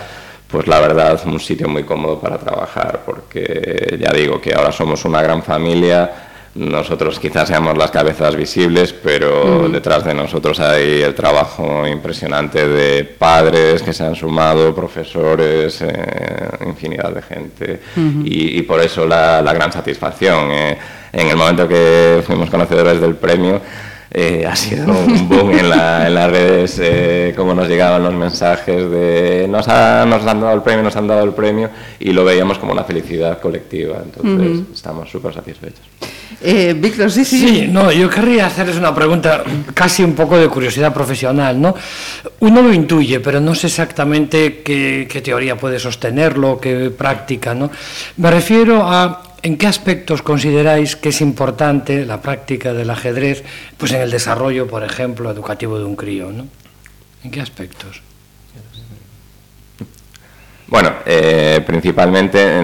pues 0.48 0.66
la 0.68 0.80
verdad 0.80 1.20
un 1.26 1.40
sitio 1.40 1.68
muy 1.68 1.84
cómodo 1.84 2.20
para 2.20 2.38
trabajar 2.38 3.02
porque 3.06 3.98
ya 4.00 4.12
digo 4.12 4.40
que 4.40 4.54
ahora 4.54 4.72
somos 4.72 5.04
una 5.06 5.22
gran 5.22 5.44
familia 5.44 6.27
nosotros 6.58 7.20
quizás 7.20 7.48
seamos 7.48 7.78
las 7.78 7.92
cabezas 7.92 8.36
visibles, 8.36 8.92
pero 8.92 9.70
detrás 9.70 10.04
de 10.04 10.14
nosotros 10.14 10.60
hay 10.60 11.04
el 11.04 11.14
trabajo 11.14 11.88
impresionante 11.88 12.68
de 12.68 13.04
padres 13.04 13.84
que 13.84 13.94
se 13.94 14.04
han 14.04 14.16
sumado, 14.16 14.74
profesores, 14.74 15.82
eh, 15.82 16.50
infinidad 16.66 17.12
de 17.12 17.22
gente. 17.22 17.80
y, 18.24 18.62
por 18.64 18.82
eso 18.82 19.06
la, 19.06 19.42
gran 19.54 19.72
satisfacción. 19.72 20.52
Eh. 20.52 20.78
En 21.14 21.28
el 21.28 21.38
momento 21.38 21.68
que 21.68 22.24
fuimos 22.26 22.50
conocedores 22.50 23.00
del 23.00 23.16
premio, 23.16 23.62
eh, 24.12 24.46
ha 24.46 24.56
sido 24.56 24.86
un 25.06 25.30
boom 25.30 25.52
en, 25.52 25.70
las 25.70 26.32
redes, 26.32 26.80
eh, 26.82 27.34
como 27.36 27.54
nos 27.54 27.68
llegaban 27.68 28.04
los 28.04 28.14
mensajes 28.14 28.90
de 28.90 29.46
nos, 29.48 29.68
nos 29.68 30.26
han 30.26 30.42
dado 30.42 30.54
el 30.54 30.62
premio, 30.64 30.84
nos 30.84 30.96
han 30.96 31.08
dado 31.08 31.24
el 31.24 31.34
premio, 31.34 31.70
y 32.00 32.12
lo 32.14 32.26
veíamos 32.26 32.58
como 32.58 32.72
una 32.72 32.84
felicidad 32.84 33.40
colectiva. 33.40 34.02
Entonces, 34.04 34.64
estamos 34.74 35.10
súper 35.10 35.36
satisfechos. 35.36 35.86
Eh, 36.42 36.76
Víctor, 36.78 37.12
sí, 37.12 37.26
sí. 37.26 37.40
Sí, 37.40 37.68
no, 37.68 37.92
yo 37.92 38.10
querría 38.10 38.48
hacerles 38.48 38.78
una 38.78 38.94
pregunta 38.94 39.44
casi 39.74 40.04
un 40.04 40.14
poco 40.14 40.38
de 40.38 40.48
curiosidad 40.48 40.94
profesional, 40.94 41.60
¿no? 41.60 41.76
Uno 42.40 42.62
lo 42.62 42.74
intuye, 42.74 43.20
pero 43.20 43.40
no 43.40 43.56
sé 43.56 43.68
exactamente 43.68 44.62
qué, 44.62 45.08
qué 45.10 45.22
teoría 45.22 45.56
puede 45.56 45.80
sostenerlo, 45.80 46.60
qué 46.60 46.92
práctica, 46.92 47.54
¿no? 47.54 47.72
Me 48.18 48.32
refiero 48.32 48.84
a 48.84 49.24
¿En 49.44 49.58
qué 49.58 49.68
aspectos 49.68 50.24
consideráis 50.24 50.96
que 50.96 51.10
es 51.10 51.22
importante 51.22 52.06
la 52.06 52.22
práctica 52.22 52.74
del 52.74 52.90
ajedrez 52.90 53.44
pues 53.78 53.92
en 53.92 54.02
el 54.02 54.10
desarrollo, 54.10 54.68
por 54.68 54.84
ejemplo, 54.84 55.30
educativo 55.32 55.78
de 55.78 55.86
un 55.86 55.96
crío? 55.96 56.32
¿no? 56.32 56.48
¿En 57.24 57.32
qué 57.32 57.40
aspectos? 57.40 58.02
Bueno, 60.70 60.92
eh, 61.06 61.62
principalmente 61.66 62.62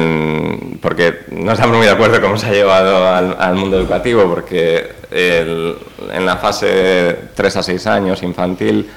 porque 0.81 1.19
no 1.31 1.53
estamos 1.53 1.77
muy 1.77 1.85
de 1.85 1.93
acuerdo 1.93 2.19
cómo 2.21 2.37
se 2.37 2.47
ha 2.47 2.51
llevado 2.51 3.07
al, 3.07 3.55
mundo 3.55 3.77
educativo, 3.77 4.25
porque 4.25 4.89
en 5.09 6.25
la 6.25 6.35
fase 6.35 7.17
3 7.33 7.57
a 7.57 7.63
6 7.63 7.87
años 7.87 8.21
infantil 8.23 8.89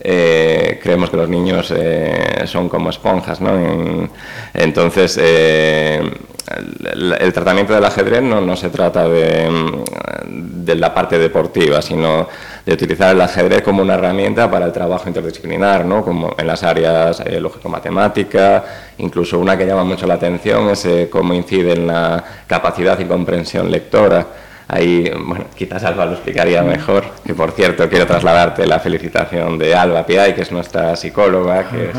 eh, 0.00 0.80
creemos 0.82 1.10
que 1.10 1.18
los 1.18 1.28
niños 1.28 1.70
eh, 1.76 2.44
son 2.46 2.70
como 2.70 2.88
esponjas, 2.88 3.42
¿no? 3.42 4.08
entonces, 4.54 5.18
el, 5.18 6.12
tratamiento 7.34 7.74
del 7.74 7.84
ajedrez 7.84 8.22
no, 8.22 8.40
no 8.40 8.56
se 8.56 8.70
trata 8.70 9.06
de, 9.06 9.50
de, 10.26 10.74
la 10.74 10.92
parte 10.92 11.18
deportiva, 11.18 11.80
sino 11.82 12.28
de 12.64 12.72
utilizar 12.72 13.14
el 13.14 13.20
ajedrez 13.20 13.62
como 13.62 13.82
una 13.82 13.94
herramienta 13.94 14.50
para 14.50 14.66
el 14.66 14.72
trabajo 14.72 15.08
interdisciplinar, 15.08 15.84
¿no? 15.84 16.04
como 16.04 16.34
en 16.38 16.46
las 16.46 16.62
áreas 16.62 17.20
eh, 17.20 17.40
lógico-matemática, 17.40 18.64
incluso 18.98 19.38
una 19.38 19.56
que 19.56 19.66
llama 19.66 19.84
mucho 19.84 20.06
la 20.06 20.14
atención 20.14 20.70
es 20.70 20.84
eh, 20.86 21.08
cómo 21.10 21.34
incide 21.34 21.72
en 21.72 21.86
la 21.86 22.24
capacidad 22.46 22.98
y 22.98 23.04
comprensión 23.04 23.70
lectora 23.70 24.26
Ahí, 24.68 25.08
bueno, 25.24 25.44
quizás 25.54 25.84
Alba 25.84 26.06
lo 26.06 26.12
explicaría 26.12 26.60
mejor, 26.62 27.04
que 27.24 27.34
por 27.34 27.52
cierto 27.52 27.88
quiero 27.88 28.04
trasladarte 28.04 28.66
la 28.66 28.80
felicitación 28.80 29.58
de 29.58 29.76
Alba 29.76 30.04
Piay, 30.04 30.34
que 30.34 30.42
es 30.42 30.50
nuestra 30.50 30.96
psicóloga, 30.96 31.68
que 31.68 31.92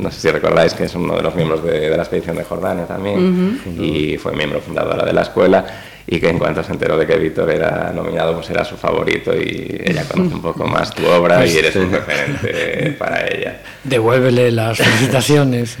no 0.00 0.10
sé 0.10 0.20
si 0.20 0.30
recordáis 0.30 0.74
que 0.74 0.84
es 0.84 0.94
uno 0.96 1.14
de 1.14 1.22
los 1.22 1.34
miembros 1.36 1.62
de, 1.62 1.88
la 1.88 2.02
expedición 2.02 2.36
de 2.36 2.42
Jordania 2.42 2.84
también, 2.84 3.60
y 3.78 4.16
fue 4.18 4.32
miembro 4.32 4.60
fundadora 4.60 5.06
de 5.06 5.12
la 5.12 5.22
escuela, 5.22 5.64
y 6.04 6.18
que 6.18 6.30
en 6.30 6.38
cuanto 6.40 6.64
se 6.64 6.72
enteró 6.72 6.98
de 6.98 7.06
que 7.06 7.16
Víctor 7.16 7.48
era 7.48 7.92
nominado, 7.94 8.34
pues 8.34 8.50
era 8.50 8.64
su 8.64 8.76
favorito, 8.76 9.32
y 9.32 9.82
ella 9.84 10.04
conoce 10.10 10.34
un 10.34 10.42
poco 10.42 10.66
más 10.66 10.92
tu 10.92 11.06
obra 11.06 11.46
y 11.46 11.56
eres 11.56 11.76
un 11.76 11.92
referente 11.92 12.96
para 12.98 13.24
ella. 13.28 13.60
Devuélvele 13.84 14.50
las 14.50 14.78
felicitaciones. 14.78 15.78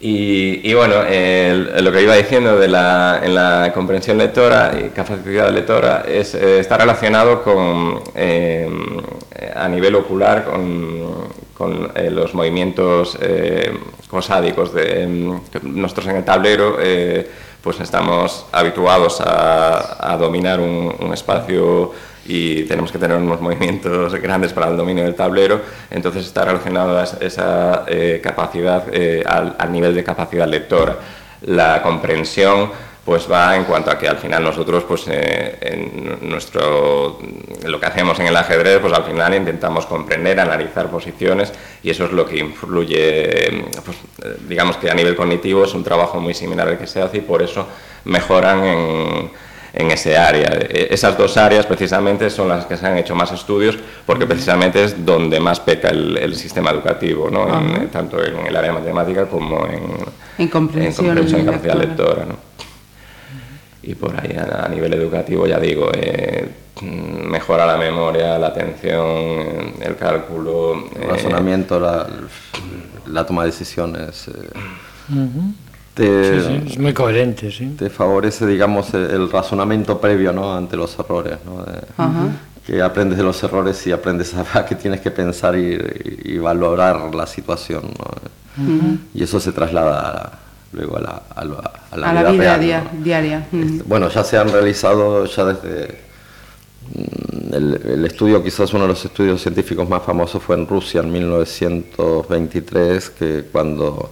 Y, 0.00 0.74
bueno, 0.74 0.96
lo 0.96 1.92
que 1.92 2.02
iba 2.02 2.14
diciendo 2.14 2.58
de 2.58 2.68
la, 2.68 3.20
en 3.22 3.34
la 3.34 3.72
comprensión 3.72 4.18
lectora 4.18 4.74
y 4.78 4.90
capacidad 4.90 5.50
lectora 5.50 6.04
es, 6.06 6.34
eh, 6.34 6.58
está 6.58 6.76
relacionado 6.76 7.42
con, 7.42 8.00
eh, 8.14 8.68
a 9.54 9.66
nivel 9.68 9.94
ocular 9.94 10.44
con, 10.44 11.92
eh, 11.94 12.10
los 12.10 12.34
movimientos 12.34 13.16
cosádicos. 14.10 14.74
De, 14.74 15.06
nosotros 15.62 16.08
en 16.08 16.16
el 16.16 16.24
tablero 16.24 16.76
pues 17.62 17.80
estamos 17.80 18.44
habituados 18.52 19.22
a, 19.24 20.16
dominar 20.18 20.60
un 20.60 21.10
espacio 21.14 21.92
y 22.26 22.64
tenemos 22.64 22.90
que 22.90 22.98
tener 22.98 23.16
unos 23.16 23.40
movimientos 23.40 24.14
grandes 24.14 24.52
para 24.52 24.68
el 24.68 24.76
dominio 24.76 25.04
del 25.04 25.14
tablero, 25.14 25.60
entonces 25.90 26.26
está 26.26 26.44
relacionado 26.44 26.98
a 26.98 27.04
esa 27.04 27.84
eh, 27.86 28.20
capacidad 28.22 28.84
eh, 28.92 29.22
al, 29.26 29.72
nivel 29.72 29.94
de 29.94 30.04
capacidad 30.04 30.46
lectora. 30.46 30.96
La 31.42 31.82
comprensión 31.82 32.70
pues 33.04 33.30
va 33.30 33.54
en 33.54 33.64
cuanto 33.64 33.90
a 33.90 33.98
que 33.98 34.08
al 34.08 34.16
final 34.16 34.42
nosotros 34.42 34.84
pues 34.84 35.04
eh, 35.08 35.58
en 35.60 36.30
nuestro 36.30 37.18
lo 37.64 37.78
que 37.78 37.84
hacemos 37.84 38.18
en 38.18 38.28
el 38.28 38.36
ajedrez 38.36 38.78
pues 38.78 38.94
al 38.94 39.04
final 39.04 39.34
intentamos 39.34 39.84
comprender 39.84 40.40
analizar 40.40 40.88
posiciones 40.88 41.52
y 41.82 41.90
eso 41.90 42.06
es 42.06 42.12
lo 42.12 42.24
que 42.24 42.38
influye 42.38 43.62
pues, 43.84 43.98
digamos 44.48 44.78
que 44.78 44.90
a 44.90 44.94
nivel 44.94 45.16
cognitivo 45.16 45.64
es 45.64 45.74
un 45.74 45.84
trabajo 45.84 46.18
muy 46.18 46.32
similar 46.32 46.66
al 46.66 46.78
que 46.78 46.86
se 46.86 47.02
hace 47.02 47.18
y 47.18 47.20
por 47.20 47.42
eso 47.42 47.68
mejoran 48.04 48.64
en 48.64 49.30
en 49.74 49.90
ese 49.90 50.16
área. 50.16 50.50
E, 50.52 50.88
esas 50.90 51.18
dos 51.18 51.36
áreas 51.36 51.66
precisamente 51.66 52.30
son 52.30 52.48
las 52.48 52.66
que 52.66 52.76
se 52.76 52.86
han 52.86 52.96
hecho 52.96 53.14
más 53.14 53.32
estudios 53.32 53.76
porque 54.06 54.26
precisamente 54.26 54.84
es 54.84 55.04
donde 55.04 55.40
más 55.40 55.60
peca 55.60 55.88
el, 55.88 56.34
sistema 56.34 56.70
educativo, 56.70 57.30
¿no? 57.30 57.46
tanto 57.90 58.22
en 58.22 58.46
el 58.46 58.56
área 58.56 58.72
de 58.72 58.78
matemática 58.78 59.26
como 59.26 59.66
en, 59.66 59.82
en 60.38 60.48
comprensión, 60.48 61.16
en, 61.18 61.46
capacidad 61.46 61.76
lectora. 61.76 62.24
¿no? 62.26 62.36
Y 63.82 63.94
por 63.94 64.18
ahí 64.18 64.36
a, 64.36 64.68
nivel 64.68 64.94
educativo, 64.94 65.46
ya 65.46 65.58
digo, 65.58 65.90
eh, 65.92 66.48
mejora 66.82 67.66
la 67.66 67.76
memoria, 67.76 68.38
la 68.38 68.48
atención, 68.48 69.74
el 69.80 69.96
cálculo. 69.96 70.88
El 71.00 71.08
razonamiento, 71.08 71.78
la, 71.78 72.06
la, 73.06 73.26
toma 73.26 73.42
de 73.42 73.50
decisiones. 73.50 74.28
Eh 74.28 75.14
te, 75.94 76.66
es 76.66 76.78
muy 76.78 76.92
coherente, 76.92 77.50
sí. 77.52 77.74
Te 77.78 77.88
favorece, 77.88 78.46
digamos, 78.46 78.92
el, 78.94 79.30
razonamiento 79.30 80.00
previo 80.00 80.32
¿no? 80.32 80.54
ante 80.54 80.76
los 80.76 80.98
errores, 80.98 81.38
¿no? 81.44 81.64
que 82.66 82.82
aprendes 82.82 83.18
de 83.18 83.24
los 83.24 83.40
errores 83.42 83.86
y 83.86 83.92
aprendes 83.92 84.34
a, 84.34 84.66
que 84.68 84.74
tienes 84.74 85.00
que 85.00 85.12
pensar 85.12 85.56
y, 85.56 86.38
valorar 86.38 87.14
la 87.14 87.26
situación. 87.26 87.82
¿no? 87.98 88.06
Y 89.14 89.22
eso 89.22 89.38
se 89.38 89.52
traslada 89.52 90.40
luego 90.72 90.96
a 90.96 91.00
la, 91.00 91.22
a 91.34 91.44
la, 91.44 91.70
a 91.92 92.12
la 92.12 92.30
vida, 92.30 92.58
diaria. 92.92 93.46
Este, 93.52 93.84
bueno, 93.86 94.08
ya 94.08 94.24
se 94.24 94.36
han 94.36 94.50
realizado 94.50 95.26
ya 95.26 95.44
desde... 95.44 96.02
Mm, 96.92 97.54
el, 97.54 97.80
el, 97.86 98.04
estudio, 98.04 98.42
quizás 98.42 98.74
uno 98.74 98.82
de 98.82 98.88
los 98.88 99.04
estudios 99.04 99.40
científicos 99.40 99.88
más 99.88 100.02
famosos 100.02 100.42
fue 100.42 100.56
en 100.56 100.66
Rusia 100.66 101.00
en 101.02 101.12
1923, 101.12 103.10
que 103.10 103.44
cuando 103.52 104.10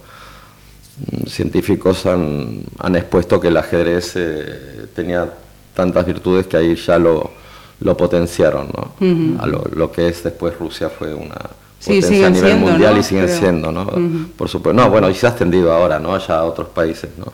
científicos 1.27 2.05
han, 2.05 2.63
han, 2.79 2.95
expuesto 2.95 3.39
que 3.39 3.47
el 3.47 3.57
ajedrez 3.57 4.13
eh, 4.15 4.87
tenía 4.95 5.31
tantas 5.73 6.05
virtudes 6.05 6.47
que 6.47 6.57
ahí 6.57 6.75
ya 6.75 6.99
lo, 6.99 7.31
lo 7.79 7.97
potenciaron. 7.97 8.69
¿no? 8.73 9.41
a 9.41 9.47
lo, 9.47 9.91
que 9.91 10.07
es 10.07 10.23
después 10.23 10.57
Rusia 10.57 10.89
fue 10.89 11.13
una 11.13 11.39
potencia 11.83 12.27
a 12.27 12.29
nivel 12.29 12.57
mundial 12.57 12.97
y 12.97 13.03
siguen 13.03 13.29
siendo, 13.29 13.71
¿no? 13.71 13.89
Por 14.37 14.47
supuesto. 14.47 14.81
No, 14.81 14.89
bueno, 14.89 15.09
y 15.09 15.15
se 15.15 15.25
ha 15.25 15.29
extendido 15.29 15.73
ahora, 15.73 15.99
¿no? 15.99 16.17
Ya 16.17 16.35
a 16.35 16.43
otros 16.43 16.69
países, 16.69 17.09
¿no? 17.17 17.33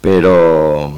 Pero 0.00 0.92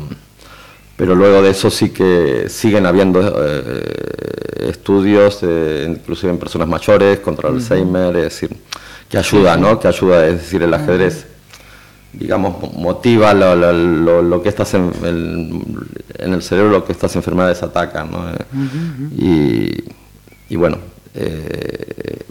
pero 0.97 1.15
luego 1.15 1.43
de 1.43 1.51
eso 1.51 1.71
sí 1.71 1.91
que 1.91 2.47
siguen 2.49 2.87
habiendo 2.87 3.21
eh, 3.21 4.69
estudios, 4.71 5.41
eh, 5.43 5.87
inclusive 5.89 6.33
en 6.33 6.39
personas 6.39 6.67
mayores, 6.67 7.21
contra 7.21 7.51
el 7.51 7.57
Alzheimer, 7.57 8.17
es 8.17 8.23
decir, 8.25 8.57
que 9.09 9.19
ayuda, 9.19 9.59
¿no? 9.59 9.79
Que 9.79 9.89
ayuda, 9.89 10.27
es 10.27 10.41
decir, 10.41 10.63
el 10.63 10.73
ajedrez 10.73 11.27
digamos, 12.13 12.73
motiva 12.75 13.35
lo, 13.35 13.55
lo, 13.55 14.23
lo, 14.23 14.43
que 14.43 14.49
estás 14.49 14.75
en 14.75 14.93
el, 15.03 15.63
en 16.19 16.33
el 16.33 16.43
cerebro, 16.43 16.71
lo 16.71 16.85
que 16.85 16.93
estas 16.93 17.15
enfermedades 17.17 17.63
atacan. 17.63 18.11
¿no? 18.11 18.25
y, 19.17 19.85
y, 20.49 20.57
bueno, 20.57 20.79
eh, 21.15 22.25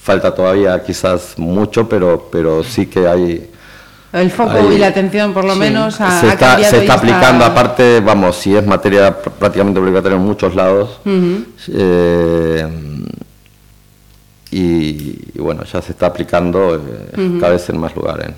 falta 0.00 0.34
todavía 0.34 0.82
quizás 0.82 1.34
mucho, 1.38 1.88
pero, 1.88 2.28
pero 2.30 2.62
sí 2.62 2.86
que 2.86 3.06
hay, 3.06 3.50
el 4.12 4.30
foco 4.30 4.70
y 4.70 4.76
la 4.76 4.88
atención, 4.88 5.32
por 5.32 5.44
lo 5.44 5.56
menos, 5.56 5.98
ha, 6.00 6.20
se 6.20 6.28
está, 6.28 6.62
se 6.62 6.80
está 6.80 6.94
aplicando, 6.94 7.46
aparte, 7.46 8.00
vamos, 8.00 8.36
si 8.36 8.54
es 8.54 8.66
materia 8.66 9.16
prácticamente 9.16 9.80
obligatoria 9.80 10.16
en 10.16 10.22
muchos 10.22 10.54
lados. 10.54 11.00
eh, 11.68 12.91
y, 14.54 15.40
bueno, 15.40 15.64
ya 15.64 15.80
se 15.80 15.92
está 15.92 16.06
aplicando 16.06 16.76
eh, 16.76 17.38
cada 17.40 17.54
vez 17.54 17.66
en 17.70 17.78
más 17.78 17.96
lugares. 17.96 18.28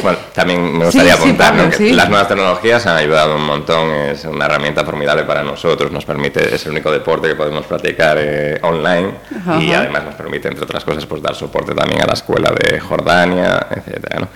Bueno, 0.00 0.18
también 0.32 0.78
me 0.78 0.84
gustaría 0.84 1.14
apuntar 1.14 1.68
que 1.70 1.92
las 1.92 2.08
nuevas 2.08 2.28
tecnologías 2.28 2.86
han 2.86 2.96
ayudado 2.96 3.34
un 3.34 3.44
montón, 3.44 3.90
es 3.90 4.24
una 4.24 4.46
herramienta 4.46 4.84
formidable 4.84 5.24
para 5.24 5.42
nosotros, 5.42 5.90
nos 5.90 6.04
permite, 6.04 6.54
es 6.54 6.64
el 6.66 6.72
único 6.72 6.92
deporte 6.92 7.26
que 7.26 7.34
podemos 7.34 7.66
practicar 7.66 8.18
eh, 8.20 8.60
online 8.62 9.14
y 9.60 9.72
además 9.72 10.04
nos 10.04 10.14
permite, 10.14 10.46
entre 10.46 10.62
otras 10.62 10.84
cosas, 10.84 11.04
pues 11.06 11.20
dar 11.20 11.34
soporte 11.34 11.74
también 11.74 12.02
a 12.02 12.06
la 12.06 12.14
escuela 12.14 12.52
de 12.52 12.78
Jordania, 12.78 13.66
etcétera, 13.68 14.28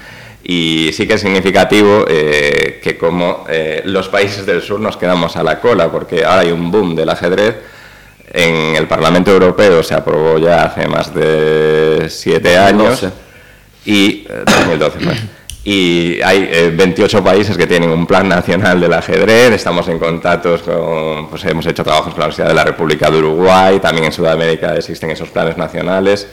Y 0.42 0.90
sí 0.92 1.06
que 1.06 1.14
es 1.14 1.20
significativo 1.20 2.04
eh, 2.08 2.80
que 2.82 2.98
como 2.98 3.44
los 3.84 4.08
países 4.08 4.44
del 4.44 4.60
sur 4.60 4.80
nos 4.80 4.96
quedamos 4.96 5.36
a 5.36 5.44
la 5.44 5.60
cola, 5.60 5.88
porque 5.88 6.24
ahora 6.24 6.40
hay 6.40 6.50
un 6.50 6.72
boom 6.72 6.96
del 6.96 7.10
ajedrez, 7.10 7.54
en 8.30 8.76
el 8.76 8.86
Parlamento 8.86 9.32
Europeo 9.32 9.82
se 9.82 9.94
aprobó 9.94 10.38
ya 10.38 10.64
hace 10.64 10.86
más 10.86 11.12
de 11.14 12.06
siete 12.08 12.56
años. 12.56 13.06
Y, 13.84 14.24
2012, 14.24 14.98
eh, 15.00 15.16
y 15.64 16.22
hay 16.22 16.70
28 16.74 17.18
eh, 17.18 17.22
países 17.22 17.56
que 17.56 17.66
tienen 17.66 17.90
un 17.90 18.06
plan 18.06 18.28
nacional 18.28 18.80
del 18.80 18.92
ajedrez. 18.92 19.52
Estamos 19.52 19.88
en 19.88 19.98
contactos 19.98 20.62
con, 20.62 21.28
pues 21.28 21.44
hemos 21.44 21.66
hecho 21.66 21.82
trabajos 21.82 22.12
con 22.12 22.20
la 22.20 22.26
Universidad 22.26 22.48
de 22.48 22.54
la 22.54 22.64
República 22.64 23.10
de 23.10 23.18
Uruguay, 23.18 23.80
también 23.80 24.06
en 24.06 24.12
Sudamérica 24.12 24.76
existen 24.76 25.10
esos 25.10 25.28
planes 25.28 25.56
nacionales. 25.56 26.28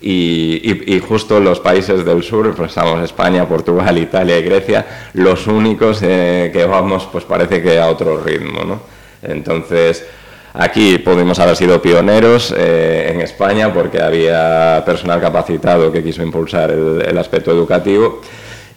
Y, 0.00 1.02
justo 1.08 1.40
los 1.40 1.58
países 1.58 2.04
del 2.04 2.22
sur, 2.22 2.54
pues 2.54 2.68
estamos 2.68 3.02
España, 3.02 3.48
Portugal, 3.48 3.98
Italia 3.98 4.38
y 4.38 4.42
Grecia, 4.42 4.86
los 5.14 5.48
únicos 5.48 6.00
eh, 6.02 6.50
que 6.52 6.64
vamos, 6.66 7.08
pues 7.10 7.24
parece 7.24 7.60
que 7.60 7.80
a 7.80 7.88
otro 7.88 8.22
ritmo, 8.22 8.64
¿no? 8.64 8.80
Entonces, 9.22 10.06
Aquí 10.54 10.98
pudimos 10.98 11.38
haber 11.38 11.56
sido 11.56 11.80
pioneros 11.80 12.54
eh, 12.56 13.10
en 13.12 13.20
España 13.20 13.72
porque 13.72 14.00
había 14.00 14.82
personal 14.84 15.20
capacitado 15.20 15.92
que 15.92 16.02
quiso 16.02 16.22
impulsar 16.22 16.70
el, 16.70 17.18
aspecto 17.18 17.50
educativo 17.50 18.20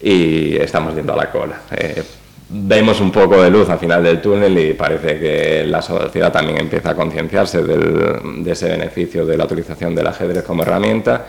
y 0.00 0.56
estamos 0.56 0.94
yendo 0.94 1.12
a 1.14 1.16
la 1.16 1.30
cola. 1.30 1.60
Eh, 1.70 2.02
vemos 2.50 3.00
un 3.00 3.10
poco 3.10 3.42
de 3.42 3.50
luz 3.50 3.68
al 3.70 3.78
final 3.78 4.02
del 4.02 4.20
túnel 4.20 4.58
y 4.58 4.74
parece 4.74 5.18
que 5.18 5.64
la 5.66 5.80
sociedad 5.80 6.30
también 6.30 6.58
empieza 6.58 6.90
a 6.90 6.94
concienciarse 6.94 7.62
de 7.62 8.50
ese 8.50 8.68
beneficio 8.68 9.24
de 9.24 9.36
la 9.36 9.44
utilización 9.44 9.94
del 9.94 10.06
ajedrez 10.06 10.44
como 10.44 10.62
herramienta 10.62 11.24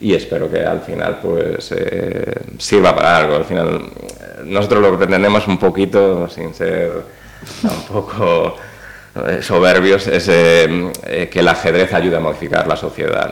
y 0.00 0.14
espero 0.14 0.50
que 0.50 0.60
al 0.60 0.80
final 0.80 1.18
pues 1.20 1.72
eh, 1.76 2.32
sirva 2.58 2.94
para 2.94 3.16
algo. 3.16 3.36
Al 3.36 3.44
final 3.44 3.82
nosotros 4.44 4.82
lo 4.82 4.92
que 4.92 4.98
pretendemos 4.98 5.46
un 5.46 5.58
poquito, 5.58 6.28
sin 6.28 6.54
ser 6.54 6.92
tampoco 7.62 8.56
soberbios 9.42 10.06
es 10.06 10.28
eh, 10.28 10.92
eh, 11.06 11.28
que 11.28 11.40
el 11.40 11.48
ajedrez 11.48 11.92
ayuda 11.92 12.18
a 12.18 12.20
modificar 12.20 12.66
la 12.66 12.76
sociedad, 12.76 13.30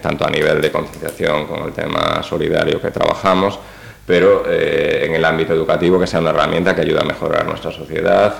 tanto 0.00 0.26
a 0.26 0.30
nivel 0.30 0.60
de 0.60 0.70
concienciación 0.70 1.46
como 1.46 1.66
el 1.66 1.72
tema 1.72 2.22
solidario 2.22 2.80
que 2.80 2.90
trabajamos, 2.90 3.58
pero 4.06 4.44
en 4.50 5.14
el 5.14 5.24
ámbito 5.24 5.52
educativo 5.52 6.00
que 6.00 6.06
sea 6.06 6.20
una 6.20 6.30
herramienta 6.30 6.74
que 6.74 6.80
ayude 6.80 7.00
a 7.00 7.04
mejorar 7.04 7.46
nuestra 7.46 7.70
sociedad. 7.70 8.34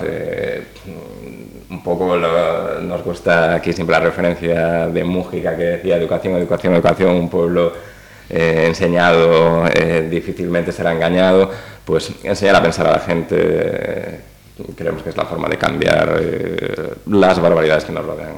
un 1.69 1.83
poco 1.83 2.17
nos 2.17 3.03
gusta 3.03 3.55
aquí 3.55 3.71
siempre 3.71 3.95
la 3.95 4.01
referencia 4.01 4.87
de 4.87 5.03
Mújica 5.05 5.55
que 5.55 5.63
decía 5.63 5.95
educación, 5.95 6.35
educación, 6.35 6.73
educación, 6.73 7.11
un 7.11 7.29
pueblo 7.29 7.71
enseñado 8.27 9.63
difícilmente 10.09 10.73
será 10.73 10.91
engañado, 10.91 11.49
pues 11.85 12.11
enseñar 12.23 12.55
a 12.57 12.63
pensar 12.63 12.87
a 12.87 12.91
la 12.91 12.99
gente 12.99 14.30
creemos 14.75 15.03
que 15.03 15.09
es 15.09 15.17
la 15.17 15.25
forma 15.25 15.47
de 15.49 15.57
cambiar 15.57 16.17
eh, 16.21 16.93
las 17.07 17.39
barbaridades 17.39 17.85
que 17.85 17.91
nos 17.91 18.05
rodean 18.05 18.33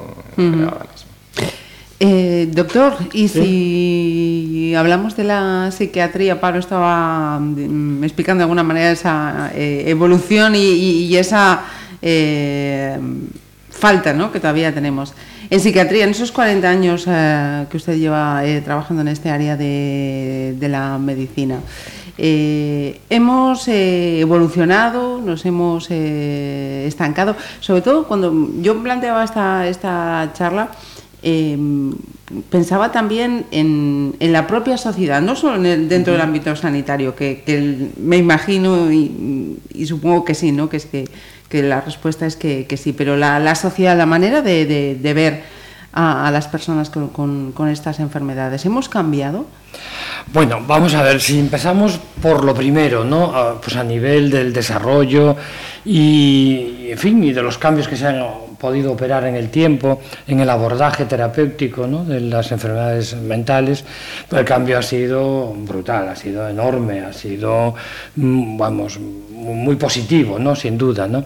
eh, 2.00 2.48
doctor, 2.52 2.96
y 3.12 3.28
si 3.28 4.74
hablamos 4.74 5.16
de 5.16 5.24
la 5.24 5.70
psiquiatría, 5.70 6.40
Pablo 6.40 6.58
estaba 6.58 7.38
mm, 7.38 8.02
explicando 8.02 8.40
de 8.40 8.44
alguna 8.44 8.64
manera 8.64 8.90
esa 8.90 9.52
eh, 9.54 9.84
evolución 9.86 10.54
y, 10.56 11.16
esa 11.16 11.62
falta 13.70 14.12
¿no? 14.12 14.32
que 14.32 14.40
todavía 14.40 14.74
tenemos. 14.74 15.14
En 15.48 15.60
psiquiatría, 15.60 16.04
en 16.04 16.10
esos 16.10 16.32
40 16.32 16.68
años 16.68 17.04
que 17.04 17.76
usted 17.76 17.96
lleva 17.96 18.42
trabajando 18.64 19.02
en 19.02 19.08
este 19.08 19.30
área 19.30 19.56
de, 19.56 20.56
de 20.58 20.68
la 20.68 20.98
medicina, 20.98 21.60
eh, 22.16 23.00
hemos 23.10 23.66
eh, 23.66 24.20
evolucionado, 24.20 25.20
nos 25.20 25.44
hemos 25.46 25.88
eh, 25.90 26.84
estancado, 26.86 27.34
sobre 27.60 27.82
todo 27.82 28.04
cuando 28.04 28.50
yo 28.60 28.80
planteaba 28.82 29.24
esta, 29.24 29.66
esta 29.66 30.30
charla, 30.34 30.70
pensaba 32.50 32.92
también 32.92 33.46
en, 33.50 34.14
la 34.20 34.46
propia 34.46 34.76
sociedad, 34.76 35.22
no 35.22 35.34
solo 35.34 35.60
dentro 35.60 36.12
del 36.12 36.22
ámbito 36.22 36.54
sanitario, 36.54 37.16
que, 37.16 37.90
me 37.96 38.18
imagino 38.18 38.92
y, 38.92 39.86
supongo 39.86 40.24
que 40.24 40.34
sí, 40.34 40.52
¿no? 40.52 40.68
que, 40.68 40.76
es 40.76 40.86
que, 40.86 41.08
la 41.62 41.80
respuesta 41.80 42.26
es 42.26 42.36
que, 42.36 42.76
sí, 42.76 42.92
pero 42.92 43.16
la, 43.16 43.54
sociedad, 43.54 43.96
la 43.96 44.06
manera 44.06 44.42
de, 44.42 45.12
ver 45.14 45.42
a, 45.94 46.30
las 46.32 46.48
personas 46.48 46.90
con, 46.90 47.52
con 47.52 47.68
estas 47.68 48.00
enfermedades, 48.00 48.66
¿hemos 48.66 48.88
cambiado? 48.88 49.46
Bueno, 50.32 50.60
vamos 50.66 50.94
a 50.94 51.02
ver, 51.02 51.20
si 51.20 51.38
empezamos 51.38 52.00
por 52.20 52.44
lo 52.44 52.54
primero, 52.54 53.04
¿no? 53.04 53.58
pues 53.62 53.76
a 53.76 53.84
nivel 53.84 54.30
del 54.30 54.52
desarrollo 54.52 55.36
y, 55.84 56.88
en 56.90 56.98
fin, 56.98 57.34
de 57.34 57.42
los 57.42 57.58
cambios 57.58 57.86
que 57.86 57.96
se 57.96 58.06
han 58.06 58.24
podido 58.58 58.92
operar 58.92 59.24
en 59.24 59.36
el 59.36 59.50
tiempo, 59.50 60.00
en 60.26 60.40
el 60.40 60.48
abordaje 60.48 61.04
terapéutico 61.04 61.86
¿no? 61.86 62.04
de 62.04 62.20
las 62.20 62.50
enfermedades 62.50 63.14
mentales, 63.16 63.84
pues 64.28 64.40
el 64.40 64.46
cambio 64.46 64.78
ha 64.78 64.82
sido 64.82 65.52
brutal, 65.52 66.08
ha 66.08 66.16
sido 66.16 66.48
enorme, 66.48 67.00
ha 67.00 67.12
sido, 67.12 67.74
mm, 68.16 68.56
vamos, 68.56 68.98
muy 68.98 69.76
positivo, 69.76 70.38
¿no? 70.38 70.56
Sin 70.56 70.78
duda, 70.78 71.06
¿no? 71.06 71.24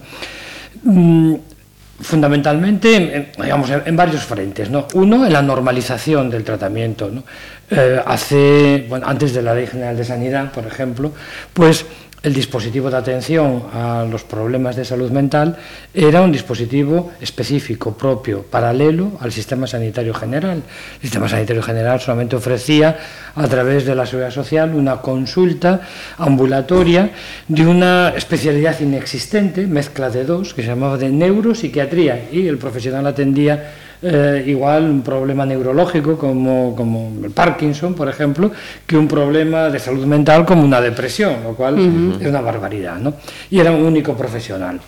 Fundamentalmente 2.01 3.33
digamos, 3.37 3.71
en, 3.71 3.97
varios 3.97 4.23
frentes. 4.23 4.71
¿no? 4.71 4.87
Uno, 4.95 5.27
en 5.27 5.33
la 5.33 5.43
normalización 5.43 6.31
del 6.31 6.45
tratamiento. 6.45 7.11
¿no? 7.11 7.25
Eh, 7.71 8.01
hace, 8.05 8.87
bueno, 8.89 9.07
antes 9.07 9.35
de 9.35 9.43
la 9.43 9.55
Ley 9.55 9.67
General 9.67 9.97
de 9.97 10.05
Sanidad, 10.05 10.53
por 10.53 10.67
ejemplo, 10.67 11.13
pues 11.53 11.85
el 12.23 12.35
dispositivo 12.35 12.91
de 12.91 12.97
atención 12.97 13.65
a 13.73 14.05
los 14.09 14.25
problemas 14.25 14.75
de 14.75 14.85
salud 14.85 15.11
mental 15.11 15.57
era 15.95 16.21
un 16.21 16.33
dispositivo 16.33 17.13
específico, 17.21 17.97
propio, 17.97 18.43
paralelo 18.43 19.13
al 19.21 19.31
sistema 19.31 19.67
sanitario 19.67 20.13
general. 20.13 20.63
El 20.97 21.03
sistema 21.03 21.29
sanitario 21.29 21.63
general 21.63 22.01
solamente 22.01 22.35
ofrecía 22.35 22.99
a 23.35 23.47
través 23.47 23.85
de 23.85 23.95
la 23.95 24.05
seguridad 24.05 24.33
social 24.33 24.75
una 24.75 25.01
consulta 25.01 25.81
ambulatoria 26.19 27.13
de 27.47 27.67
una 27.67 28.13
especialidad 28.17 28.81
inexistente, 28.81 29.67
mezcla 29.67 30.11
de 30.11 30.25
dos, 30.25 30.55
que 30.55 30.63
se 30.63 30.69
llamaba 30.69 30.97
de 30.97 31.11
neuropsiquiatría 31.11 32.31
y 32.33 32.49
el 32.49 32.59
profesional 32.59 33.07
atendía 33.07 33.88
eh, 34.03 34.45
igual 34.47 34.85
un 34.85 35.03
problema 35.03 35.45
neurológico 35.45 36.17
como, 36.17 36.75
como, 36.77 37.13
el 37.25 37.31
Parkinson, 37.31 37.95
por 37.95 38.09
ejemplo, 38.09 38.51
que 38.87 38.97
un 38.97 39.09
problema 39.09 39.69
de 39.69 39.79
salud 39.79 40.07
mental 40.07 40.45
como 40.45 40.63
una 40.63 40.81
depresión, 40.81 41.43
lo 41.43 41.55
cual 41.55 41.79
es 42.21 42.27
una 42.27 42.41
barbaridad. 42.41 42.97
¿no? 42.99 43.15
Y 43.51 43.59
era 43.59 43.73
un 43.73 43.83
único 43.83 44.15
profesional. 44.15 44.81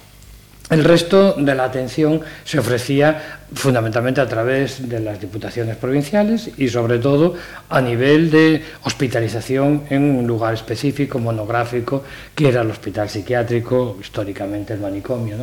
El 0.70 0.84
resto 0.84 1.32
de 1.32 1.54
la 1.56 1.64
atención 1.64 2.20
se 2.44 2.60
ofrecía 2.60 3.39
fundamentalmente 3.54 4.20
a 4.20 4.28
través 4.28 4.88
de 4.88 5.00
las 5.00 5.20
diputaciones 5.20 5.76
provinciales 5.76 6.50
y 6.56 6.68
sobre 6.68 6.98
todo 6.98 7.34
a 7.68 7.80
nivel 7.80 8.30
de 8.30 8.62
hospitalización 8.84 9.84
en 9.90 10.02
un 10.02 10.26
lugar 10.26 10.54
específico, 10.54 11.18
monográfico, 11.18 12.04
que 12.34 12.48
era 12.48 12.62
el 12.62 12.70
hospital 12.70 13.08
psiquiátrico, 13.08 13.98
históricamente 14.00 14.74
el 14.74 14.80
manicomio. 14.80 15.36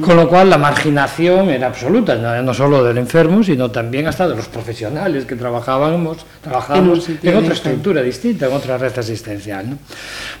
Con 0.00 0.16
lo 0.16 0.28
cual 0.28 0.50
la 0.50 0.58
marginación 0.58 1.50
era 1.50 1.68
absoluta, 1.68 2.14
no, 2.16 2.54
solo 2.54 2.82
del 2.82 2.98
enfermo, 2.98 3.42
sino 3.42 3.70
también 3.70 4.06
hasta 4.06 4.28
de 4.28 4.36
los 4.36 4.48
profesionales 4.48 5.24
que 5.24 5.36
trabajábamos, 5.36 6.26
trabajábamos 6.42 7.08
en, 7.22 7.36
otra 7.36 7.54
estructura 7.54 8.02
distinta, 8.02 8.46
en 8.46 8.52
otra 8.52 8.78
red 8.78 8.96
asistencial. 8.98 9.78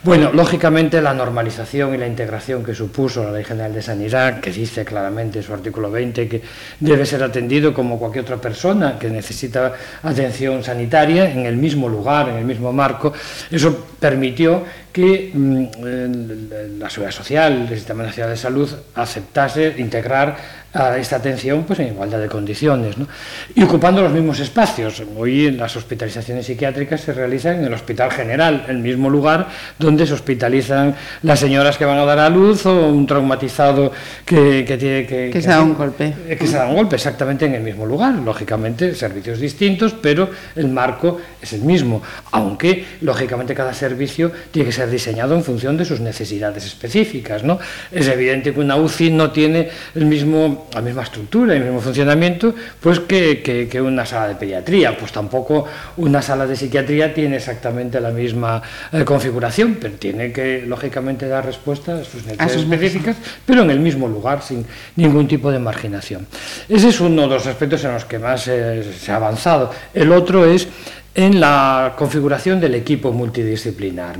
Bueno, 0.02 0.30
lógicamente 0.32 1.00
la 1.00 1.14
normalización 1.14 1.94
y 1.94 1.98
la 1.98 2.06
integración 2.06 2.64
que 2.64 2.74
supuso 2.74 3.24
la 3.24 3.32
Ley 3.32 3.44
General 3.44 3.72
de 3.72 3.82
Sanidad, 3.82 4.40
que 4.40 4.50
dice 4.50 4.84
claramente 4.84 5.38
en 5.38 5.44
su 5.44 5.52
artículo 5.52 5.90
20 5.90 6.28
que 6.28 6.42
debe 6.80 7.03
ser 7.06 7.22
atendido 7.22 7.72
como 7.72 7.98
cualquier 7.98 8.24
otra 8.24 8.36
persona 8.36 8.98
que 8.98 9.10
necesita 9.10 9.72
atención 10.02 10.62
sanitaria 10.62 11.30
en 11.30 11.46
el 11.46 11.56
mismo 11.56 11.88
lugar, 11.88 12.28
en 12.28 12.36
el 12.36 12.44
mismo 12.44 12.72
marco. 12.72 13.12
Eso 13.50 13.86
permitió 13.98 14.62
que 14.94 15.32
mm, 15.34 16.78
la 16.78 16.88
Seguridad 16.88 17.10
Social, 17.10 17.66
el 17.68 17.76
Sistema 17.76 18.04
Nacional 18.04 18.30
de 18.30 18.36
Salud, 18.36 18.70
aceptase 18.94 19.74
integrar 19.78 20.36
a 20.74 20.98
esta 20.98 21.16
atención 21.16 21.64
pues, 21.64 21.78
en 21.78 21.88
igualdad 21.88 22.18
de 22.18 22.28
condiciones 22.28 22.98
¿no? 22.98 23.06
y 23.54 23.62
ocupando 23.62 24.02
los 24.02 24.12
mismos 24.12 24.40
espacios. 24.40 25.02
Hoy 25.16 25.52
las 25.52 25.76
hospitalizaciones 25.76 26.46
psiquiátricas 26.46 27.00
se 27.00 27.12
realizan 27.12 27.58
en 27.58 27.64
el 27.64 27.74
Hospital 27.74 28.10
General, 28.10 28.66
el 28.68 28.78
mismo 28.78 29.08
lugar 29.08 29.48
donde 29.78 30.06
se 30.06 30.14
hospitalizan 30.14 30.94
las 31.22 31.40
señoras 31.40 31.78
que 31.78 31.84
van 31.84 31.98
a 31.98 32.04
dar 32.04 32.18
a 32.18 32.28
luz 32.28 32.66
o 32.66 32.88
un 32.88 33.06
traumatizado 33.06 33.92
que, 34.24 34.64
tiene 34.78 35.06
que... 35.06 35.30
Que, 35.32 35.42
se 35.42 35.48
da 35.48 35.62
un 35.62 35.74
golpe. 35.74 36.12
Eh, 36.28 36.36
que 36.36 36.46
se 36.46 36.56
da 36.56 36.66
un 36.66 36.74
golpe, 36.74 36.96
exactamente 36.96 37.46
en 37.46 37.54
el 37.54 37.62
mismo 37.62 37.86
lugar. 37.86 38.14
Lógicamente, 38.14 38.94
servicios 38.94 39.38
distintos, 39.38 39.94
pero 39.94 40.30
el 40.56 40.68
marco 40.68 41.20
es 41.40 41.52
el 41.52 41.62
mismo, 41.62 42.02
aunque 42.32 42.84
lógicamente 43.00 43.54
cada 43.54 43.74
servicio 43.74 44.32
tiene 44.50 44.66
que 44.66 44.72
ser 44.72 44.83
diseñado 44.90 45.34
en 45.34 45.44
función 45.44 45.76
de 45.76 45.84
sus 45.84 46.00
necesidades 46.00 46.64
específicas. 46.64 47.44
¿no? 47.44 47.58
Es 47.90 48.08
evidente 48.08 48.52
que 48.52 48.60
una 48.60 48.76
UCI 48.76 49.10
no 49.10 49.30
tiene 49.30 49.68
el 49.94 50.06
mismo 50.06 50.68
la 50.74 50.80
misma 50.80 51.02
estructura 51.02 51.54
y 51.54 51.58
el 51.58 51.64
mismo 51.64 51.80
funcionamiento 51.80 52.54
pues 52.80 53.00
que, 53.00 53.42
que, 53.42 53.80
una 53.80 54.06
sala 54.06 54.28
de 54.28 54.34
pediatría. 54.34 54.96
Pues 54.96 55.12
tampoco 55.12 55.66
una 55.96 56.22
sala 56.22 56.46
de 56.46 56.56
psiquiatría 56.56 57.12
tiene 57.12 57.36
exactamente 57.36 58.00
la 58.00 58.10
misma 58.10 58.62
eh, 58.92 59.04
configuración, 59.04 59.78
pero 59.80 59.94
tiene 59.94 60.32
que, 60.32 60.64
lógicamente, 60.66 61.28
dar 61.28 61.44
respuesta 61.44 61.94
a 62.00 62.04
sus 62.04 62.24
necesidades 62.24 62.56
específicas, 62.56 63.16
pero 63.46 63.62
en 63.62 63.70
el 63.70 63.80
mismo 63.80 64.08
lugar, 64.08 64.42
sin 64.42 64.64
ningún 64.96 65.28
tipo 65.28 65.50
de 65.50 65.58
marginación. 65.58 66.26
Ese 66.68 66.88
es 66.88 67.00
uno 67.00 67.22
de 67.22 67.28
los 67.28 67.46
aspectos 67.46 67.84
en 67.84 67.92
los 67.92 68.04
que 68.04 68.18
más 68.18 68.48
eh, 68.48 68.82
se 68.98 69.12
ha 69.12 69.16
avanzado. 69.16 69.70
El 69.92 70.12
otro 70.12 70.44
es 70.44 70.68
en 71.14 71.38
la 71.40 71.94
configuración 71.96 72.60
del 72.60 72.74
equipo 72.74 73.12
multidisciplinar. 73.12 74.16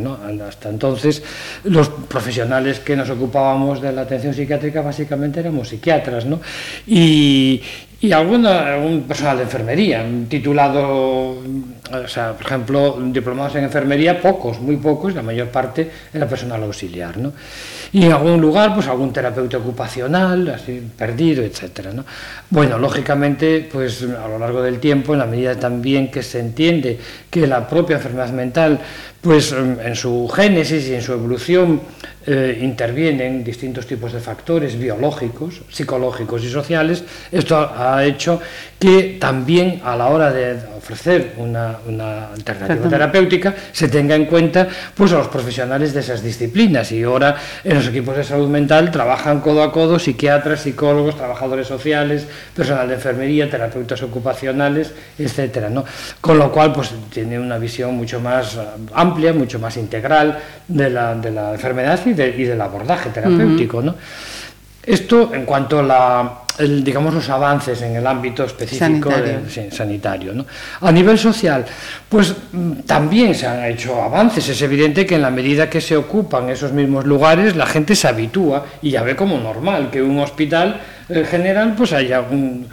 Hasta 0.47 0.69
entonces, 0.69 1.23
los 1.65 1.89
profesionales 1.89 2.81
que 2.81 2.95
nos 2.95 3.11
ocupábamos 3.11 3.81
de 3.83 3.93
la 3.93 4.03
atención 4.03 4.33
psiquiátrica 4.33 4.81
básicamente 4.81 5.41
éramos 5.41 5.69
psiquiatras, 5.69 6.25
¿no? 6.25 6.41
y, 6.87 7.63
algún 8.13 9.05
personal 9.09 9.39
de 9.39 9.45
enfermería, 9.45 10.05
titulado, 10.29 11.39
o 11.41 12.09
sea, 12.09 12.35
por 12.35 12.47
ejemplo, 12.47 12.99
diplomados 13.01 13.57
en 13.57 13.65
enfermería, 13.65 14.21
pocos, 14.21 14.61
muy 14.61 14.77
pocos, 14.77 15.15
la 15.15 15.23
mayor 15.23 15.49
parte 15.49 15.91
era 16.13 16.29
personal 16.29 16.63
auxiliar. 16.63 17.17
Y 17.95 18.07
en 18.07 18.13
algún 18.13 18.41
lugar, 18.41 18.75
pues 18.75 18.89
algún 18.89 19.13
terapeuta 19.13 19.59
ocupacional, 19.59 20.49
así, 20.49 20.83
perdido, 20.99 21.45
etcétera, 21.45 21.93
¿no? 21.93 22.05
Bueno, 22.51 22.77
lógicamente, 22.77 23.69
pues 23.73 24.03
a 24.03 24.27
lo 24.27 24.37
largo 24.37 24.63
del 24.63 24.81
tiempo, 24.81 25.13
en 25.13 25.21
la 25.21 25.27
medida 25.27 25.55
también 25.55 26.11
que 26.11 26.25
se 26.25 26.41
entiende 26.41 26.99
que 27.31 27.47
la 27.47 27.69
propia 27.69 27.95
enfermedad 27.95 28.31
mental, 28.31 28.81
pues 29.21 29.53
en 29.53 29.95
su 29.95 30.29
génesis 30.29 30.89
y 30.89 30.95
en 30.95 31.03
su 31.03 31.13
evolución 31.13 31.83
eh, 32.27 32.59
intervienen 32.63 33.45
distintos 33.45 33.87
tipos 33.87 34.13
de 34.13 34.21
factores 34.21 34.79
biológicos, 34.79 35.63
psicológicos 35.71 36.43
y 36.45 36.51
sociales, 36.51 37.05
esto 37.31 37.57
ha 37.77 38.05
hecho 38.05 38.41
que 38.79 39.17
también 39.21 39.81
a 39.85 39.97
la 39.97 40.09
hora 40.09 40.33
de 40.33 40.59
ofrecer 40.77 41.33
una, 41.39 41.79
alternativa 42.35 42.89
terapéutica 42.89 43.55
se 43.73 43.89
tenga 43.89 44.15
en 44.15 44.27
cuenta 44.27 44.69
pues, 44.95 45.13
a 45.13 45.19
los 45.19 45.29
profesionales 45.29 45.95
de 45.95 46.01
esas 46.01 46.23
disciplinas. 46.23 46.93
Y 46.93 47.03
ahora 47.03 47.37
en 47.63 47.77
los 47.77 47.87
equipos 47.89 48.17
de 48.17 48.25
salud 48.25 48.49
mental 48.49 48.91
trabajan 48.91 49.41
codo 49.41 49.63
a 49.63 49.73
codo 49.73 49.99
psiquiatras, 49.99 50.61
psicólogos, 50.61 51.17
trabajadores 51.17 51.67
sociales, 51.67 52.27
personal 52.55 52.89
de 52.89 52.95
enfermería, 52.95 53.49
terapeutas 53.49 54.03
ocupacionales, 54.03 54.93
etcétera, 55.19 55.71
¿no? 55.71 55.85
Con 56.21 56.39
lo 56.39 56.53
cual 56.53 56.73
pues, 56.73 56.91
tiene 57.11 57.39
una 57.39 57.59
visión 57.59 57.95
mucho 57.95 58.21
más 58.21 58.59
amplia, 58.93 59.33
mucho 59.33 59.59
más 59.59 59.77
integral 59.77 60.39
de 60.69 60.91
la, 60.91 61.15
de 61.15 61.31
la 61.31 61.53
enfermedad 61.53 62.01
y 62.05 62.14
y, 62.15 62.45
del 62.45 62.61
abordaje 62.61 63.11
terapéutico. 63.11 63.83
¿no? 63.83 63.95
Esto 64.83 65.35
en 65.35 65.45
cuanto 65.45 65.79
a 65.79 65.83
la, 65.83 66.41
digamos, 66.59 67.15
los 67.15 67.29
avances 67.31 67.81
en 67.83 67.97
el 67.97 68.07
ámbito 68.07 68.45
específico 68.45 69.11
sanitario. 69.71 70.35
¿no? 70.35 70.47
A 70.81 70.93
nivel 70.93 71.19
social, 71.19 71.65
pues 72.09 72.35
mm, 72.53 72.73
también 72.87 73.35
se 73.35 73.47
han 73.47 73.65
hecho 73.65 74.03
avances. 74.03 74.49
Es 74.49 74.61
evidente 74.63 75.07
que 75.07 75.17
en 75.17 75.23
la 75.23 75.31
medida 75.31 75.69
que 75.69 75.81
se 75.81 75.97
ocupan 75.97 76.49
esos 76.51 76.73
mismos 76.73 77.05
lugares, 77.07 77.57
la 77.57 77.67
gente 77.67 77.97
se 77.97 78.09
habitúa 78.09 78.65
y 78.83 78.91
ya 78.91 79.03
ve 79.03 79.17
como 79.17 79.39
normal 79.39 79.91
que 79.91 80.03
un 80.03 80.19
hospital 80.19 80.81
general 81.09 81.75
pues 81.77 81.93
haya 81.93 82.21
un, 82.21 82.67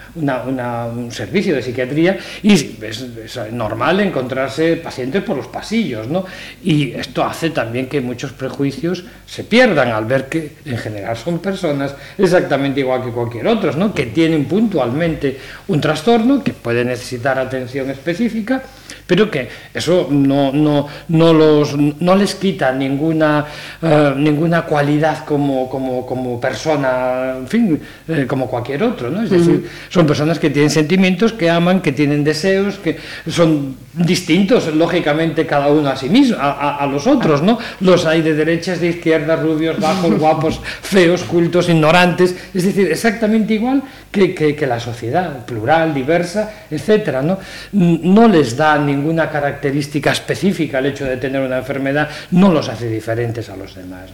servicio 1.11 1.55
de 1.55 1.61
psiquiatría 1.61 2.17
y 2.41 2.53
es, 2.53 3.39
normal 3.51 3.99
encontrarse 3.99 4.77
pacientes 4.77 5.23
por 5.23 5.37
los 5.37 5.47
pasillos, 5.47 6.07
¿no? 6.07 6.25
Y 6.63 6.91
esto 6.91 7.23
hace 7.23 7.49
también 7.49 7.87
que 7.87 8.01
muchos 8.01 8.31
prejuicios 8.31 9.03
se 9.25 9.43
pierdan 9.43 9.89
al 9.89 10.05
ver 10.05 10.27
que 10.27 10.53
en 10.65 10.77
general 10.77 11.17
son 11.17 11.39
personas 11.39 11.95
exactamente 12.17 12.79
igual 12.79 13.03
que 13.03 13.11
cualquier 13.11 13.47
otro, 13.47 13.73
¿no? 13.73 13.93
Que 13.93 14.07
tienen 14.07 14.45
puntualmente 14.45 15.37
un 15.67 15.81
trastorno 15.81 16.43
que 16.43 16.53
puede 16.53 16.85
necesitar 16.85 17.37
atención 17.37 17.89
específica 17.89 18.63
pero 19.11 19.29
que 19.29 19.49
eso 19.73 20.07
no, 20.09 20.53
no, 20.53 20.87
no, 21.09 21.33
los, 21.33 21.75
no 21.75 22.15
les 22.15 22.33
quita 22.35 22.71
ninguna, 22.71 23.45
eh, 23.81 24.13
ninguna 24.15 24.61
cualidad 24.61 25.25
como, 25.25 25.67
como, 25.67 26.05
como, 26.05 26.39
persona, 26.39 27.33
en 27.39 27.45
fin, 27.45 27.81
eh, 28.07 28.25
como 28.25 28.47
cualquier 28.47 28.83
otro, 28.83 29.09
¿no? 29.09 29.21
Es 29.21 29.29
decir, 29.29 29.69
son 29.89 30.07
personas 30.07 30.39
que 30.39 30.49
tienen 30.49 30.69
sentimientos, 30.69 31.33
que 31.33 31.49
aman, 31.49 31.81
que 31.81 31.91
tienen 31.91 32.23
deseos, 32.23 32.77
que 32.77 32.99
son 33.27 33.75
distintos, 33.93 34.73
lógicamente, 34.73 35.45
cada 35.45 35.67
uno 35.67 35.89
a 35.89 35.97
sí 35.97 36.07
mismo, 36.07 36.37
a, 36.39 36.77
a, 36.77 36.87
los 36.87 37.05
otros, 37.05 37.41
¿no? 37.41 37.59
Los 37.81 38.05
hay 38.05 38.21
de 38.21 38.33
derechas, 38.33 38.79
de 38.79 38.87
izquierdas, 38.87 39.41
rubios, 39.41 39.77
bajos, 39.77 40.17
guapos, 40.19 40.61
feos, 40.81 41.23
cultos, 41.23 41.67
ignorantes, 41.67 42.33
es 42.53 42.63
decir, 42.63 42.89
exactamente 42.89 43.55
igual 43.55 43.83
que, 44.09 44.33
que, 44.33 44.55
que 44.55 44.65
la 44.65 44.79
sociedad, 44.79 45.45
plural, 45.45 45.93
diversa, 45.93 46.49
etcétera, 46.71 47.21
¿no? 47.21 47.39
No 47.73 48.29
les 48.29 48.55
da 48.55 48.77
ningún 48.77 49.00
ninguna 49.01 49.29
característica 49.29 50.11
específica 50.11 50.79
el 50.79 50.85
hecho 50.87 51.05
de 51.05 51.17
tener 51.17 51.41
una 51.41 51.57
enfermedad 51.57 52.09
no 52.31 52.51
los 52.51 52.69
hace 52.69 52.87
diferentes 52.87 53.49
a 53.49 53.55
los 53.55 53.75
demás. 53.75 54.11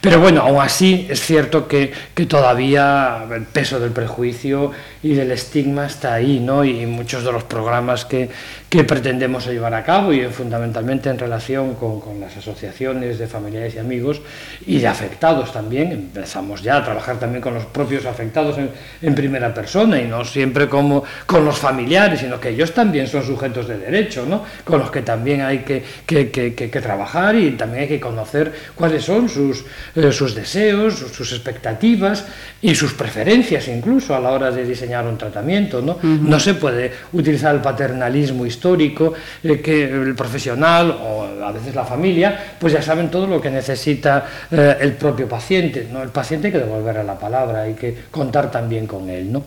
Pero 0.00 0.20
bueno, 0.20 0.40
aún 0.40 0.60
así 0.60 1.06
es 1.10 1.20
cierto 1.20 1.68
que, 1.68 1.92
que, 2.14 2.26
todavía 2.26 3.24
el 3.30 3.44
peso 3.44 3.78
del 3.78 3.90
prejuicio 3.90 4.72
y 5.02 5.12
del 5.14 5.30
estigma 5.32 5.86
está 5.86 6.14
ahí, 6.14 6.40
¿no? 6.40 6.64
Y 6.64 6.86
muchos 6.86 7.24
de 7.24 7.32
los 7.32 7.44
programas 7.44 8.04
que, 8.04 8.30
que 8.70 8.84
pretendemos 8.84 9.48
llevar 9.48 9.74
a 9.74 9.82
cabo 9.82 10.12
y 10.12 10.24
fundamentalmente 10.26 11.10
en 11.10 11.18
relación 11.18 11.74
con, 11.74 12.00
con, 12.00 12.20
las 12.20 12.36
asociaciones 12.36 13.18
de 13.18 13.26
familiares 13.26 13.74
y 13.74 13.78
amigos 13.80 14.22
y 14.64 14.78
de 14.78 14.86
afectados 14.86 15.52
también. 15.52 15.90
Empezamos 15.90 16.62
ya 16.62 16.76
a 16.76 16.84
trabajar 16.84 17.18
también 17.18 17.42
con 17.42 17.52
los 17.52 17.66
propios 17.66 18.06
afectados 18.06 18.58
en, 18.58 18.70
en 19.02 19.14
primera 19.16 19.52
persona 19.52 20.00
y 20.00 20.06
no 20.06 20.24
siempre 20.24 20.68
como 20.68 21.02
con 21.26 21.44
los 21.44 21.58
familiares, 21.58 22.20
sino 22.20 22.38
que 22.38 22.50
ellos 22.50 22.72
también 22.72 23.08
son 23.08 23.24
sujetos 23.24 23.66
de 23.66 23.76
derecho, 23.76 24.24
¿no? 24.24 24.44
con 24.62 24.78
los 24.78 24.92
que 24.92 25.02
también 25.02 25.40
hay 25.40 25.58
que, 25.58 25.82
que, 26.06 26.30
que, 26.30 26.54
que 26.54 26.80
trabajar 26.80 27.34
y 27.34 27.50
también 27.52 27.82
hay 27.82 27.88
que 27.88 27.98
conocer 27.98 28.52
cuáles 28.76 29.02
son 29.02 29.28
sus, 29.28 29.64
eh, 29.96 30.12
sus 30.12 30.32
deseos, 30.36 30.94
sus, 30.94 31.32
expectativas 31.32 32.24
y 32.62 32.76
sus 32.76 32.94
preferencias 32.94 33.66
incluso 33.66 34.14
a 34.14 34.20
la 34.20 34.30
hora 34.30 34.52
de 34.52 34.64
diseñar 34.64 35.06
un 35.08 35.18
tratamiento. 35.18 35.82
No, 35.82 35.92
uh 35.92 36.00
-huh. 36.02 36.20
no 36.20 36.38
se 36.38 36.54
puede 36.54 36.92
utilizar 37.12 37.52
el 37.52 37.60
paternalismo 37.60 38.46
histórico, 38.46 38.59
eh, 38.64 39.60
que 39.60 39.84
el 39.84 40.14
profesional 40.14 40.90
o 41.02 41.26
a 41.44 41.52
veces 41.52 41.74
la 41.74 41.84
familia, 41.84 42.54
pues 42.58 42.72
ya 42.72 42.82
saben 42.82 43.10
todo 43.10 43.26
lo 43.26 43.40
que 43.40 43.50
necesita 43.50 44.24
eh, 44.50 44.76
el 44.80 44.92
propio 44.92 45.28
paciente. 45.28 45.88
¿no? 45.90 46.02
El 46.02 46.10
paciente 46.10 46.48
hay 46.48 46.52
que 46.52 46.58
devolverle 46.58 47.04
la 47.04 47.18
palabra, 47.18 47.62
hay 47.62 47.74
que 47.74 47.94
contar 48.10 48.50
también 48.50 48.86
con 48.86 49.08
él. 49.08 49.32
¿no? 49.32 49.42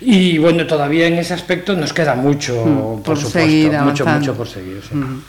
Y 0.00 0.38
bueno, 0.38 0.66
todavía 0.66 1.06
en 1.06 1.14
ese 1.14 1.34
aspecto 1.34 1.74
nos 1.74 1.92
queda 1.92 2.14
mucho, 2.14 2.64
mm, 2.64 2.78
por, 2.78 3.02
por 3.02 3.16
supuesto, 3.16 3.38
seguir 3.40 3.72
mucho, 3.72 4.06
mucho 4.06 4.34
por 4.34 4.46
seguir. 4.48 4.80
Sí. 4.88 4.94
Mm. 4.94 5.22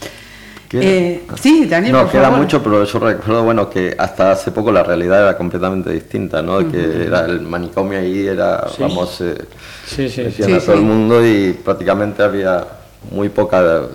Eh, 0.73 1.23
sí, 1.41 1.65
Daniel, 1.65 1.93
no, 1.93 2.01
por 2.01 2.11
queda 2.11 2.23
favor. 2.23 2.39
mucho, 2.39 2.61
pero 2.61 2.83
yo 2.83 2.99
recuerdo 2.99 3.43
bueno 3.43 3.69
que 3.69 3.95
hasta 3.97 4.33
hace 4.33 4.51
poco 4.51 4.69
la 4.69 4.83
realidad 4.83 5.21
era 5.21 5.37
completamente 5.37 5.89
distinta, 5.91 6.41
¿no? 6.41 6.57
Uh 6.57 6.61
-huh. 6.63 6.71
Que 6.71 7.05
era 7.05 7.21
el 7.25 7.39
manicomio 7.39 7.97
ahí 7.99 8.27
era, 8.27 8.67
Sí. 8.67 8.75
vamos, 8.81 9.21
eh, 9.21 9.35
Sí, 9.85 10.09
sí. 10.09 10.23
decían 10.23 10.55
a 10.55 10.59
todo 10.59 10.75
el 10.75 10.81
mundo 10.81 11.25
y 11.25 11.53
prácticamente 11.53 12.21
había 12.21 12.65
muy 13.11 13.29
poca 13.29 13.87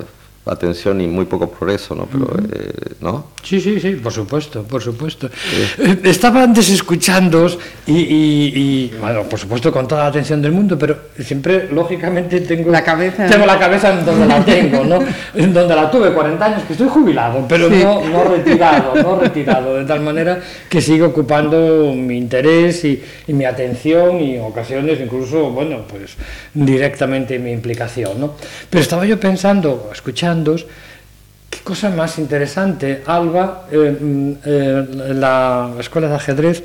atención 0.44 1.00
y 1.00 1.07
muy 1.07 1.24
poco 1.26 1.48
progreso, 1.48 1.94
¿no? 1.94 2.07
Pero, 2.11 2.26
eh, 2.52 2.94
¿no? 3.00 3.26
Sí, 3.44 3.61
sí, 3.61 3.78
sí, 3.81 3.92
por 3.92 4.12
supuesto, 4.12 4.62
por 4.64 4.83
supuesto. 4.83 5.28
Eh, 5.78 5.98
Estaba 6.05 6.42
antes 6.42 6.68
escuchándoos 6.70 7.59
y, 7.87 7.92
y- 7.92 8.52
y, 8.55 8.94
bueno, 9.00 9.22
por 9.24 9.38
supuesto 9.38 9.70
con 9.72 9.87
toda 9.87 10.02
la 10.02 10.09
atención 10.09 10.42
del 10.42 10.50
mundo, 10.52 10.76
pero 10.78 10.96
siempre, 11.18 11.68
lógicamente, 11.72 12.40
tengo 12.40 12.70
La 12.72 12.83
cabeza. 12.83 13.26
tengo 13.26 13.46
la 13.46 13.59
cabeza 13.59 13.92
en 13.98 14.05
donde 14.05 14.26
la 14.26 14.44
tengo, 14.44 14.85
¿no? 14.85 14.98
En 15.35 15.52
donde 15.52 15.74
la 15.76 15.90
tuve 15.90 16.12
40 16.12 16.44
años, 16.44 16.62
que 16.66 16.72
estoy 16.72 16.88
jubilado, 16.88 17.44
pero 17.48 17.68
Sí. 17.68 17.81
no, 17.83 18.05
no 18.09 18.24
retirado, 18.24 18.94
no 19.00 19.20
retirado, 19.20 19.76
de 19.76 19.85
tal 19.85 20.00
manera 20.00 20.40
que 20.68 20.81
sigue 20.81 21.02
ocupando 21.05 21.92
mi 21.94 22.16
interés 22.18 22.85
y, 22.85 23.00
y 23.28 23.33
mi 23.33 23.44
atención 23.44 24.20
y 24.20 24.37
en 24.37 24.42
ocasiones 24.42 25.00
incluso, 25.00 25.50
bueno, 25.50 25.83
pues 25.88 26.16
directamente 26.55 27.38
mi 27.38 27.52
implicación, 27.52 28.20
¿no? 28.20 28.35
Pero 28.70 28.83
estaba 28.83 29.05
yo 29.07 29.18
pensando, 29.18 29.88
que 31.51 31.61
cosa 31.61 31.90
más 31.90 32.18
interesante, 32.18 33.03
Alba, 33.07 33.66
eh, 33.71 33.97
mm, 34.01 34.33
eh, 34.45 34.87
la 35.14 35.73
escuela 35.79 36.09
de 36.09 36.14
ajedrez 36.14 36.64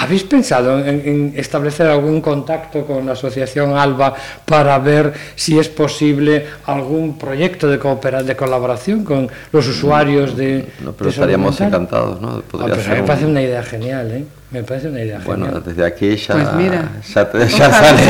¿Habéis 0.00 0.24
pensado 0.24 0.78
en, 0.78 1.34
establecer 1.36 1.86
algún 1.86 2.22
contacto 2.22 2.86
con 2.86 3.04
la 3.04 3.12
Asociación 3.12 3.76
ALBA 3.76 4.14
para 4.46 4.78
ver 4.78 5.12
si 5.34 5.58
es 5.58 5.68
posible 5.68 6.46
algún 6.64 7.18
proyecto 7.18 7.68
de, 7.68 7.76
de 7.76 8.36
colaboración 8.36 9.04
con 9.04 9.28
los 9.52 9.68
usuarios 9.68 10.38
de... 10.38 10.66
No, 10.82 10.92
pero 10.92 11.10
estaríamos 11.10 11.60
encantados, 11.60 12.18
¿no? 12.18 12.38
Ah, 12.38 12.42
pues 12.50 12.88
me 12.88 13.02
parece 13.02 13.26
una 13.26 13.42
idea 13.42 13.62
genial, 13.62 14.10
¿eh? 14.12 14.24
Me 14.50 14.62
parece 14.62 14.88
una 14.88 15.04
idea 15.04 15.20
bueno, 15.22 15.44
genial. 15.46 15.64
desde 15.66 15.84
aquí 15.84 16.16
ya, 16.16 16.34
pues 16.34 16.52
mira, 16.54 16.92
ya, 17.14 17.32
ya 17.46 17.70
sale 17.70 18.02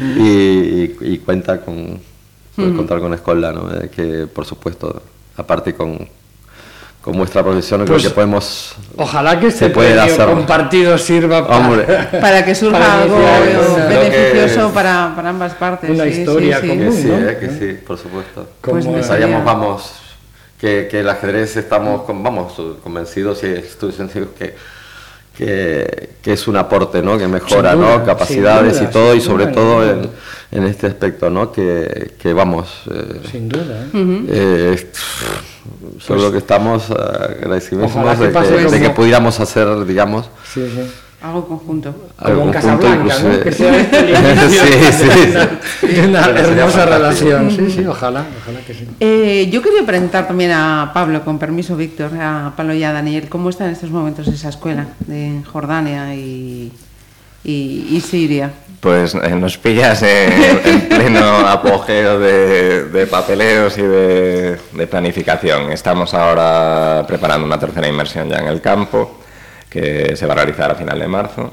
y, 0.16 0.96
y, 1.00 1.18
cuenta 1.18 1.60
con, 1.60 1.98
mm. 2.56 2.76
contar 2.76 3.00
con 3.00 3.14
Escola, 3.14 3.52
¿no? 3.52 3.68
que 3.90 4.26
por 4.26 4.44
supuesto, 4.44 5.02
aparte 5.36 5.74
con 5.74 6.08
con 7.04 7.18
vuestra 7.18 7.42
profesión 7.42 7.82
creo 7.84 7.96
pues, 7.96 8.04
que 8.04 8.14
podemos 8.14 8.74
ojalá 8.96 9.38
que 9.38 9.48
este 9.48 9.70
se 9.74 10.24
compartido 10.24 10.96
sirva 10.96 11.46
para, 11.46 12.10
para 12.20 12.44
que 12.46 12.54
surja 12.54 13.02
algo 13.02 13.18
beneficioso 13.86 14.72
para, 14.72 15.12
para, 15.14 15.28
ambas 15.28 15.52
partes 15.52 15.90
una 15.90 16.06
historia 16.06 16.62
sí, 16.62 16.68
común 16.68 16.86
que 16.86 16.92
sí, 17.02 17.08
¿no? 17.08 17.28
eh, 17.28 17.36
que 17.38 17.50
sí 17.50 17.78
por 17.86 17.98
supuesto 17.98 18.48
pues 18.62 18.86
pensaríamos 18.86 19.44
vamos 19.44 19.92
que, 20.58 20.88
que 20.90 21.00
el 21.00 21.08
ajedrez 21.10 21.58
estamos 21.58 22.06
vamos 22.06 22.54
convencidos 22.82 23.44
y 23.44 23.48
estoy 23.48 23.92
que 24.38 24.54
que, 25.36 26.10
que, 26.22 26.32
es 26.32 26.48
un 26.48 26.56
aporte, 26.56 27.02
¿no? 27.02 27.18
Que 27.18 27.26
mejora, 27.26 27.74
¿no? 27.74 28.04
Capacidades 28.04 28.80
y 28.80 28.86
todo, 28.86 29.14
y 29.14 29.20
sobre 29.20 29.48
todo 29.48 29.88
en, 29.88 30.10
en, 30.52 30.64
este 30.64 30.86
aspecto, 30.86 31.30
¿no? 31.30 31.50
Que, 31.52 32.12
que 32.18 32.32
vamos... 32.32 32.82
Eh, 32.90 33.20
sin 33.30 33.48
duda, 33.48 33.86
¿eh? 33.92 34.24
eh 34.28 34.86
solo 35.98 36.20
pues 36.20 36.32
que 36.32 36.38
estamos 36.38 36.90
agradecidos 36.90 37.94
de, 37.94 38.32
que, 38.32 38.70
de 38.70 38.80
que 38.80 38.90
pudiéramos 38.90 39.40
hacer, 39.40 39.84
digamos... 39.86 40.30
Sí, 40.52 40.66
sí 40.74 40.90
algo 41.24 41.48
conjunto. 41.48 41.94
Algo 42.18 42.40
Como 42.40 42.52
en 42.52 42.52
Casablanca, 42.52 43.18
¿no? 43.18 43.40
Que 43.40 43.52
sea 43.52 43.72
sí, 44.92 45.02
sí. 45.80 46.00
Una 46.06 46.26
hermosa 46.26 46.84
relación. 46.84 47.50
Sí, 47.50 47.70
sí, 47.70 47.86
ojalá, 47.86 48.26
ojalá 48.42 48.60
que 48.66 48.74
sí. 48.74 48.86
Eh, 49.00 49.48
yo 49.50 49.62
quería 49.62 49.86
preguntar 49.86 50.26
también 50.26 50.52
a 50.52 50.90
Pablo, 50.92 51.24
con 51.24 51.38
permiso, 51.38 51.76
Víctor, 51.76 52.10
a 52.20 52.52
Pablo 52.54 52.74
y 52.74 52.84
a 52.84 52.92
Daniel, 52.92 53.28
¿cómo 53.30 53.48
está 53.48 53.64
en 53.64 53.72
estos 53.72 53.90
momentos 53.90 54.28
esa 54.28 54.50
escuela 54.50 54.86
de 55.06 55.40
Jordania 55.50 56.14
y, 56.14 56.70
y, 57.42 57.86
y 57.90 58.00
Siria? 58.02 58.50
Pues 58.80 59.14
eh, 59.14 59.30
nos 59.30 59.56
pillas 59.56 60.02
en, 60.02 60.60
en 60.66 60.88
pleno 60.88 61.38
apogeo 61.48 62.20
de, 62.20 62.84
de 62.84 63.06
papeleos 63.06 63.78
y 63.78 63.82
de, 63.82 64.58
de 64.72 64.86
planificación. 64.86 65.72
Estamos 65.72 66.12
ahora 66.12 67.02
preparando 67.08 67.46
una 67.46 67.58
tercera 67.58 67.88
inmersión 67.88 68.28
ya 68.28 68.36
en 68.40 68.48
el 68.48 68.60
campo 68.60 69.23
que 69.74 70.14
se 70.14 70.24
va 70.26 70.34
a 70.34 70.36
realizar 70.36 70.70
a 70.70 70.76
final 70.76 71.00
de 71.00 71.08
marzo. 71.08 71.52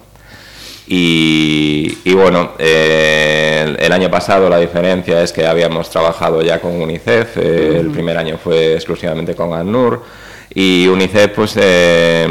Y, 0.87 2.13
bueno, 2.13 2.51
eh, 2.59 3.75
el, 3.79 3.91
año 3.91 4.11
pasado 4.11 4.49
la 4.49 4.59
diferencia 4.59 5.23
es 5.23 5.31
que 5.31 5.47
habíamos 5.47 5.89
trabajado 5.89 6.41
ya 6.41 6.59
con 6.59 6.79
UNICEF, 6.79 7.37
eh, 7.37 7.77
el 7.79 7.89
primer 7.89 8.17
año 8.17 8.37
fue 8.37 8.73
exclusivamente 8.73 9.33
con 9.33 9.53
ANUR 9.53 10.03
y 10.53 10.87
UNICEF 10.87 11.31
pues 11.33 11.53
eh, 11.55 12.27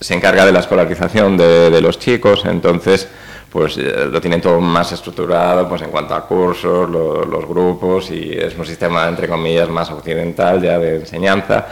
se 0.00 0.14
encarga 0.14 0.44
de 0.44 0.52
la 0.52 0.60
escolarización 0.60 1.36
de, 1.38 1.80
los 1.80 1.98
chicos, 1.98 2.44
entonces 2.44 3.08
pues 3.50 3.78
lo 3.78 4.20
tienen 4.20 4.42
todo 4.42 4.60
más 4.60 4.92
estructurado 4.92 5.66
pues 5.66 5.80
en 5.80 5.90
cuanto 5.90 6.14
a 6.14 6.26
cursos, 6.26 6.90
los 6.90 7.48
grupos 7.48 8.10
y 8.10 8.32
es 8.32 8.54
un 8.58 8.66
sistema 8.66 9.08
entre 9.08 9.28
comillas 9.28 9.68
más 9.70 9.90
occidental 9.90 10.60
ya 10.60 10.78
de 10.78 10.96
enseñanza 10.96 11.66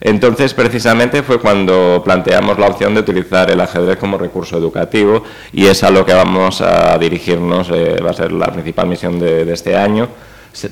entonces, 0.00 0.54
precisamente 0.54 1.22
fue 1.22 1.40
cuando 1.40 2.02
planteamos 2.04 2.58
la 2.58 2.68
opción 2.68 2.94
de 2.94 3.00
utilizar 3.00 3.50
el 3.50 3.60
ajedrez 3.60 3.98
como 3.98 4.18
recurso 4.18 4.56
educativo 4.56 5.24
y 5.52 5.66
es 5.66 5.82
a 5.82 5.90
lo 5.90 6.04
que 6.04 6.14
vamos 6.14 6.60
a 6.60 6.96
dirigirnos, 6.98 7.70
eh, 7.70 8.00
va 8.04 8.10
a 8.10 8.14
ser 8.14 8.32
la 8.32 8.46
principal 8.52 8.86
misión 8.86 9.18
de, 9.18 9.52
este 9.52 9.76
año 9.76 10.08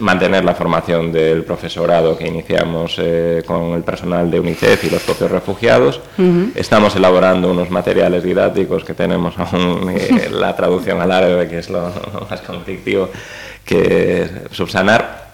mantener 0.01 0.45
la 0.45 0.55
formación 0.55 1.13
del 1.13 1.45
profesorado 1.45 2.17
que 2.19 2.27
iniciamos 2.27 2.97
eh, 2.99 3.43
con 3.47 3.73
el 3.73 3.83
personal 3.83 4.29
de 4.31 4.41
UNICEF 4.41 4.85
y 4.85 4.91
los 4.91 5.03
propios 5.03 5.31
refugiados. 5.31 6.01
Estamos 6.55 6.97
elaborando 6.97 7.51
unos 7.51 7.71
materiales 7.71 8.25
didácticos 8.25 8.85
que 8.85 8.95
tenemos 8.95 9.39
aún 9.39 9.91
eh, 9.91 10.29
la 10.33 10.57
traducción 10.57 11.01
al 11.01 11.13
árabe, 11.13 11.47
que 11.47 11.59
es 11.59 11.71
lo 11.71 11.93
más 12.29 12.41
conflictivo 12.41 13.11
que 13.65 14.29
subsanar. 14.51 15.26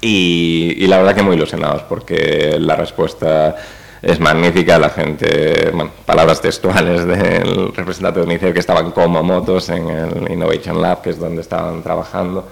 Y, 0.00 0.86
la 0.86 0.98
verdad 0.98 1.14
que 1.14 1.22
muy 1.22 1.36
ilusionados 1.36 1.82
porque 1.82 2.56
la 2.58 2.76
respuesta 2.76 3.56
es 4.00 4.20
magnífica. 4.20 4.78
La 4.78 4.90
gente, 4.90 5.70
bueno, 5.72 5.90
palabras 6.04 6.40
textuales 6.40 7.04
del 7.06 7.72
representante 7.74 8.20
de 8.20 8.26
UNICEF 8.26 8.52
que 8.52 8.60
estaban 8.60 8.90
como 8.92 9.22
motos 9.22 9.68
en 9.68 9.88
el 9.88 10.30
Innovation 10.30 10.80
Lab, 10.80 11.02
que 11.02 11.10
es 11.10 11.18
donde 11.18 11.40
estaban 11.40 11.82
trabajando. 11.82 12.48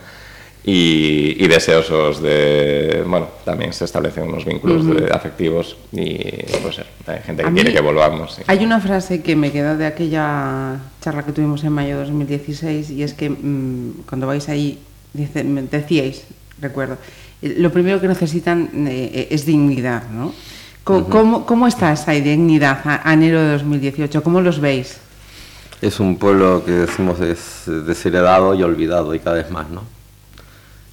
Y, 0.62 1.48
deseosos 1.48 2.20
de, 2.22 3.02
bueno, 3.06 3.28
también 3.44 3.72
se 3.72 3.86
establecen 3.86 4.24
unos 4.24 4.44
vínculos 4.44 4.84
afectivos 5.10 5.76
y 5.90 6.16
pues 6.62 6.80
hay 7.06 7.22
gente 7.22 7.42
que 7.42 7.52
quiere 7.52 7.72
que 7.72 7.80
volvamos. 7.80 8.38
Hay 8.46 8.62
una 8.62 8.78
frase 8.78 9.22
que 9.22 9.36
me 9.36 9.50
quedó 9.52 9.78
de 9.78 9.86
aquella 9.86 10.78
charla 11.00 11.24
que 11.24 11.32
tuvimos 11.32 11.64
en 11.64 11.72
mayo 11.72 11.96
de 11.96 12.04
2016 12.04 12.90
y 12.90 13.02
es 13.02 13.14
que 13.14 13.30
mm, 13.30 14.02
cuando 14.06 14.26
vais 14.26 14.48
ahí, 14.50 14.78
decíais, 15.14 16.24
recuerdo, 16.60 16.98
lo 17.42 17.70
primero 17.70 18.00
que 18.00 18.08
necesitan 18.08 18.70
eh, 18.86 19.28
es 19.30 19.46
dignidad, 19.46 20.08
¿no? 20.10 20.32
¿Cómo, 20.84 21.66
está 21.66 21.92
esa 21.92 22.12
dignidad 22.12 22.80
a, 22.84 23.12
enero 23.12 23.40
de 23.40 23.52
2018? 23.52 24.22
¿Cómo 24.22 24.40
los 24.40 24.60
veis? 24.60 24.98
Es 25.80 26.00
un 26.00 26.16
pueblo 26.16 26.64
que 26.64 26.72
decimos 26.72 27.20
es 27.20 27.62
desheredado 27.86 28.54
y 28.54 28.62
olvidado 28.62 29.14
y 29.14 29.20
cada 29.20 29.36
vez 29.36 29.50
más, 29.50 29.68
¿no? 29.70 29.82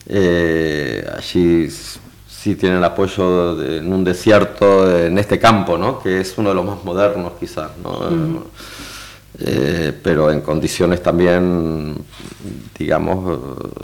Eh, 0.05 1.05
allí 1.17 1.69
sí 1.69 2.55
tienen 2.55 2.83
apoyo 2.83 3.61
en 3.61 3.91
un 3.91 4.03
desierto, 4.03 4.97
en 4.97 5.17
este 5.17 5.39
campo, 5.39 5.77
¿no? 5.77 5.99
Que 5.99 6.21
es 6.21 6.37
uno 6.37 6.49
de 6.49 6.55
los 6.55 6.65
más 6.65 6.83
modernos 6.83 7.33
quizás, 7.39 7.71
¿no? 7.83 8.45
Eh, 9.39 9.93
pero 10.01 10.31
en 10.31 10.41
condiciones 10.41 11.03
también, 11.03 11.95
digamos... 12.77 13.39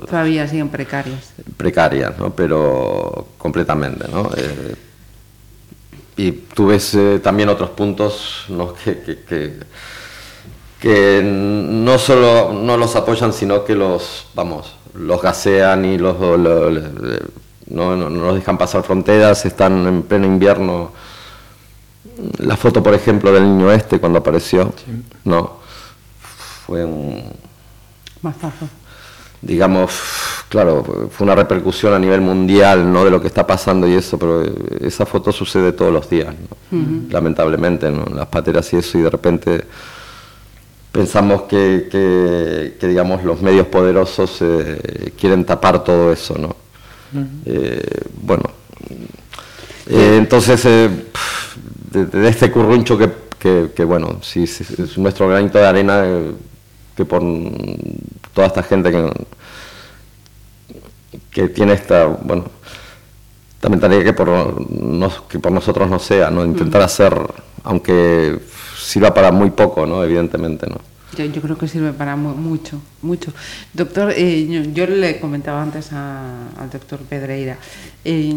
Todavía 0.10 0.48
siguen 0.48 0.70
precarias. 0.70 1.34
Precarias, 1.58 2.18
¿no? 2.18 2.32
Pero 2.32 3.28
completamente, 3.38 4.08
¿no? 4.08 4.32
Eh, 4.36 4.76
y 6.18 6.32
tú 6.32 6.68
ves 6.68 6.96
eh, 6.96 7.20
también 7.22 7.50
otros 7.50 7.72
puntos 7.72 8.46
¿no? 8.50 8.74
que, 8.84 9.24
que, 9.28 9.60
que, 10.80 11.22
no 11.24 11.98
solo 12.00 12.52
no 12.54 12.76
los 12.76 12.96
apoyan, 12.96 13.32
sino 13.32 13.64
que 13.64 13.76
los, 13.76 14.28
vamos, 14.34 14.76
los 14.96 15.22
gasean 15.22 15.86
y 15.86 16.00
los, 16.00 16.20
no, 16.20 17.96
no, 17.96 18.10
no 18.10 18.26
los 18.26 18.36
dejan 18.36 18.58
pasar 18.58 18.84
fronteras, 18.84 19.46
están 19.46 19.86
en 19.88 20.04
pleno 20.04 20.26
invierno 20.26 20.92
la 22.38 22.58
foto, 22.58 22.84
por 22.84 22.94
ejemplo, 22.94 23.32
del 23.32 23.44
niño 23.44 23.72
este 23.72 24.00
cuando 24.00 24.20
apareció, 24.20 24.74
no, 25.24 25.58
fue 26.66 26.86
un... 26.86 27.24
Mazazo. 28.22 28.68
Digamos, 29.42 29.92
claro, 30.48 31.10
fue 31.12 31.26
una 31.26 31.36
repercusión 31.36 31.94
a 31.94 32.00
nivel 32.00 32.22
mundial, 32.22 32.92
¿no? 32.92 33.04
De 33.04 33.12
lo 33.12 33.20
que 33.20 33.28
está 33.28 33.46
pasando 33.46 33.88
y 33.88 33.94
eso, 33.94 34.18
pero 34.18 34.42
esa 34.80 35.06
foto 35.06 35.34
sucede 35.34 35.74
todos 35.74 35.92
los 35.92 36.10
días, 36.10 36.34
lamentablemente, 37.10 37.92
¿no? 37.92 38.06
Las 38.06 38.28
pateras 38.28 38.72
y 38.72 38.78
eso, 38.78 38.98
y 38.98 39.02
de 39.02 39.10
repente 39.10 39.66
pensamos 40.94 41.44
que, 41.44 41.90
que, 42.80 42.88
digamos, 42.88 43.24
los 43.24 43.42
medios 43.42 43.68
poderosos 43.68 44.38
eh, 44.42 45.12
quieren 45.20 45.44
tapar 45.44 45.84
todo 45.84 46.14
eso, 46.14 46.38
¿no? 46.38 46.56
Eh, 47.46 48.02
bueno, 48.22 48.44
eh, 49.88 50.16
entonces 50.18 50.66
de, 51.94 52.28
este 52.28 52.52
curruncho 52.52 52.98
que, 52.98 53.72
que, 53.76 53.84
bueno, 53.84 54.20
sí, 54.22 54.44
es 54.44 54.98
nuestro 54.98 55.28
granito 55.28 55.58
de 55.58 55.66
arena 55.66 56.02
eh, 56.06 56.32
que 56.96 57.06
por 57.06 57.22
toda 58.34 58.48
esta 58.48 58.64
gente 58.64 58.92
que, 58.92 59.12
que 61.32 61.50
tiene 61.50 61.74
esta, 61.74 62.06
bueno, 62.06 62.46
también 63.60 63.80
tendría 63.80 64.04
que 64.04 64.14
por, 64.14 65.28
que 65.28 65.40
por 65.40 65.52
nosotros 65.52 65.90
no 65.90 66.00
sea, 66.00 66.30
¿no? 66.30 66.44
Intentar 66.44 66.82
hacer, 66.82 67.14
aunque 67.64 68.40
sirva 68.78 69.14
para 69.14 69.32
muy 69.32 69.52
poco, 69.52 69.86
¿no? 69.86 70.04
Evidentemente, 70.04 70.68
¿no? 70.68 70.78
Yo, 71.16 71.42
creo 71.42 71.58
que 71.58 71.68
sirve 71.68 71.94
para 71.94 72.16
mucho, 72.16 72.82
mucho. 73.02 73.32
Doctor, 73.74 74.14
eh, 74.16 74.72
yo, 74.74 74.88
le 74.88 75.20
comentaba 75.20 75.62
antes 75.62 75.92
al 75.94 76.70
doctor 76.72 77.00
Pedreira, 77.02 77.58
eh, 78.04 78.34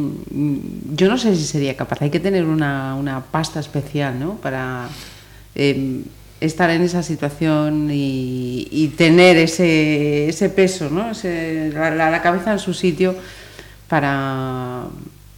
yo 0.93 1.09
no 1.09 1.17
sé 1.17 1.35
si 1.37 1.45
sería 1.45 1.77
capaz, 1.77 2.03
hay 2.03 2.11
que 2.11 2.21
tener 2.21 2.45
una, 2.45 3.25
pasta 3.31 3.61
especial 3.61 4.19
¿no? 4.19 4.35
para 4.37 4.89
eh, 5.55 6.03
estar 6.41 6.69
en 6.71 6.83
esa 6.83 7.03
situación 7.03 7.89
y, 7.91 8.93
tener 8.97 9.37
ese, 9.39 10.29
ese 10.29 10.51
peso, 10.51 10.91
¿no? 10.91 11.13
la, 11.73 12.21
cabeza 12.23 12.53
en 12.53 12.59
su 12.59 12.75
sitio 12.75 13.17
para, 13.89 14.85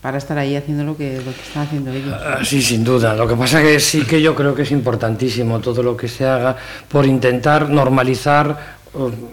para 0.00 0.18
estar 0.18 0.38
ahí 0.38 0.54
haciendo 0.54 0.84
lo 0.84 0.96
que, 0.96 1.16
lo 1.16 1.32
que 1.34 1.42
están 1.42 1.64
haciendo 1.64 1.92
ellos. 1.92 2.14
Ah, 2.14 2.38
sí, 2.44 2.62
sin 2.62 2.84
duda. 2.84 3.14
Lo 3.14 3.26
que 3.26 3.34
pasa 3.34 3.60
que 3.60 3.80
sí 3.80 4.02
que 4.02 4.22
yo 4.22 4.34
creo 4.34 4.54
que 4.54 4.62
es 4.62 4.70
importantísimo 4.70 5.58
todo 5.58 5.82
lo 5.82 5.96
que 5.96 6.06
se 6.06 6.24
haga 6.24 6.56
por 6.88 7.04
intentar 7.04 7.68
normalizar 7.68 8.77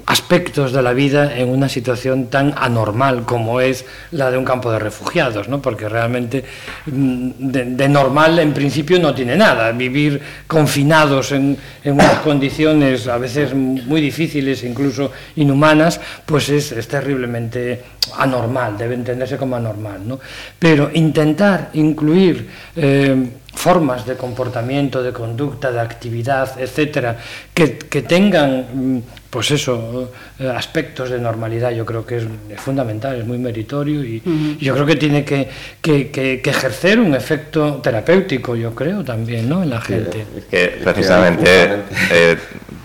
aspectos 0.05 0.71
de 0.71 0.81
la 0.81 0.93
vida 0.93 1.37
en 1.37 1.49
una 1.49 1.69
situación 1.69 2.27
tan 2.27 2.53
anormal 2.57 3.25
como 3.25 3.61
es 3.61 3.85
la 4.11 4.31
de 4.31 4.37
un 4.37 4.45
campo 4.45 4.71
de 4.71 4.79
refugiados, 4.79 5.47
¿no? 5.49 5.61
porque 5.61 5.89
realmente 5.89 6.43
mm, 6.85 7.29
de, 7.37 7.89
normal 7.89 8.39
en 8.39 8.53
principio 8.53 8.99
no 8.99 9.13
tiene 9.13 9.35
nada. 9.35 9.71
Vivir 9.71 10.21
confinados 10.47 11.31
en, 11.31 11.57
unas 11.85 12.19
condiciones 12.19 13.07
a 13.07 13.17
veces 13.17 13.53
muy 13.53 14.01
difíciles, 14.01 14.63
incluso 14.63 15.11
inhumanas, 15.35 15.99
pues 16.25 16.49
es, 16.49 16.71
es 16.71 16.87
terriblemente 16.87 17.81
anormal, 18.17 18.77
debe 18.77 18.95
entenderse 18.95 19.37
como 19.37 19.55
anormal. 19.55 20.07
¿no? 20.07 20.19
Pero 20.59 20.89
intentar 20.93 21.69
incluir... 21.73 22.47
Eh, 22.75 23.29
formas 23.55 24.05
de 24.05 24.15
comportamiento, 24.15 25.01
de 25.01 25.13
conducta, 25.13 25.71
de 25.71 25.79
actividad, 25.79 26.59
etcétera, 26.59 27.17
que, 27.53 27.77
que 27.77 28.01
tengan 28.01 28.65
mm, 28.73 29.01
pues 29.35 29.51
eso, 29.51 30.13
eh, 30.39 30.47
aspectos 30.47 31.09
de 31.09 31.19
normalidad, 31.19 31.71
yo 31.71 31.85
creo 31.85 32.05
que 32.05 32.15
es, 32.15 32.23
fundamental, 32.55 33.19
es 33.19 33.25
muy 33.25 33.37
meritorio 33.37 34.01
y, 34.01 34.57
yo 34.61 34.73
creo 34.73 34.85
que 34.85 34.95
tiene 34.95 35.25
que, 35.25 35.49
que, 35.81 36.09
que, 36.09 36.41
ejercer 36.41 37.01
un 37.01 37.13
efecto 37.13 37.81
terapéutico, 37.83 38.55
yo 38.55 38.73
creo 38.73 39.03
también, 39.03 39.49
¿no? 39.49 39.61
En 39.61 39.71
la 39.71 39.81
gente. 39.81 40.25
Es 40.37 40.45
que 40.45 40.79
precisamente, 40.81 41.69
eh, 42.11 42.37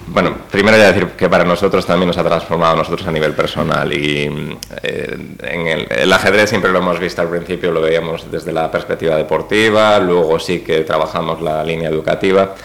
bueno, 0.08 0.38
primero 0.50 0.76
ya 0.76 0.88
decir 0.88 1.06
que 1.16 1.28
para 1.28 1.44
nosotros 1.44 1.86
también 1.86 2.08
nos 2.08 2.18
ha 2.18 2.24
transformado 2.24 2.72
a 2.72 2.76
nosotros 2.78 3.06
a 3.06 3.12
nivel 3.12 3.32
personal 3.32 3.92
y 3.92 4.58
eh, 4.82 5.18
en 5.44 5.66
el, 5.68 5.86
el, 5.88 6.12
ajedrez 6.12 6.50
siempre 6.50 6.72
lo 6.72 6.80
hemos 6.80 6.98
visto 6.98 7.22
al 7.22 7.28
principio, 7.28 7.70
lo 7.70 7.80
veíamos 7.80 8.28
desde 8.28 8.52
la 8.52 8.68
perspectiva 8.72 9.14
deportiva, 9.14 10.00
luego 10.00 10.40
sí 10.40 10.62
que 10.62 10.80
trabajamos 10.80 11.40
la 11.40 11.62
línea 11.62 11.88
educativa 11.88 12.56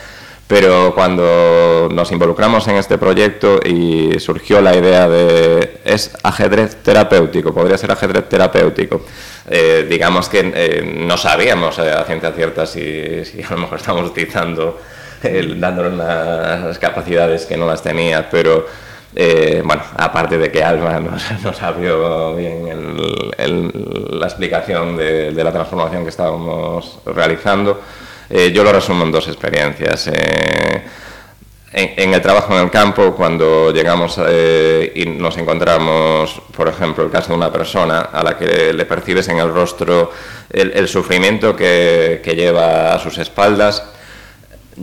pero 0.47 0.93
cuando 0.93 1.89
nos 1.91 2.11
involucramos 2.11 2.67
en 2.67 2.75
este 2.75 2.97
proyecto 2.97 3.59
y 3.65 4.19
surgió 4.19 4.61
la 4.61 4.75
idea 4.75 5.09
de 5.09 5.79
es 5.83 6.15
ajedrez 6.21 6.75
terapéutico, 6.83 7.53
podría 7.53 7.77
ser 7.77 7.91
ajedrez 7.91 8.29
terapéutico, 8.29 9.01
eh, 9.49 9.87
digamos 9.89 10.29
que 10.29 10.51
eh, 10.55 10.95
no 10.97 11.17
sabíamos 11.17 11.79
eh, 11.79 11.91
a 11.91 12.03
ciencia 12.03 12.31
cierta 12.31 12.67
si, 12.67 13.23
a 13.47 13.51
lo 13.53 13.57
mejor 13.57 13.79
estamos 13.79 14.09
utilizando, 14.09 14.79
dándole 15.57 15.89
unas 15.89 16.77
capacidades 16.77 17.45
que 17.45 17.57
no 17.57 17.65
las 17.65 17.81
tenía, 17.81 18.29
pero 18.29 18.67
bueno, 19.63 19.81
aparte 19.95 20.37
de 20.37 20.51
que 20.51 20.61
Alma 20.63 20.99
nos, 21.43 21.63
abrió 21.63 22.35
bien 22.35 22.67
la 24.11 24.27
explicación 24.27 24.97
de 24.97 25.43
la 25.43 25.51
transformación 25.51 26.03
que 26.03 26.09
estábamos 26.09 26.99
realizando, 27.05 27.81
eh, 28.29 28.51
yo 28.51 28.63
lo 28.63 28.71
resumo 28.71 29.03
en 29.03 29.11
dos 29.11 29.27
experiencias. 29.27 30.07
Eh, 30.07 30.83
en, 31.77 32.13
el 32.13 32.21
trabajo 32.21 32.53
en 32.53 32.63
el 32.63 32.71
campo, 32.71 33.13
cuando 33.15 33.71
llegamos 33.71 34.19
eh, 34.25 34.93
y 34.95 35.05
nos 35.05 35.37
encontramos, 35.37 36.41
por 36.55 36.69
ejemplo, 36.69 37.03
el 37.03 37.11
caso 37.11 37.29
de 37.29 37.35
una 37.35 37.51
persona 37.51 37.99
a 37.99 38.23
la 38.23 38.37
que 38.37 38.71
le 38.71 38.85
percibes 38.85 39.27
en 39.27 39.39
el 39.39 39.53
rostro 39.53 40.09
el, 40.49 40.87
sufrimiento 40.87 41.53
que, 41.53 42.21
lleva 42.23 42.93
a 42.93 42.99
sus 42.99 43.17
espaldas, 43.17 43.83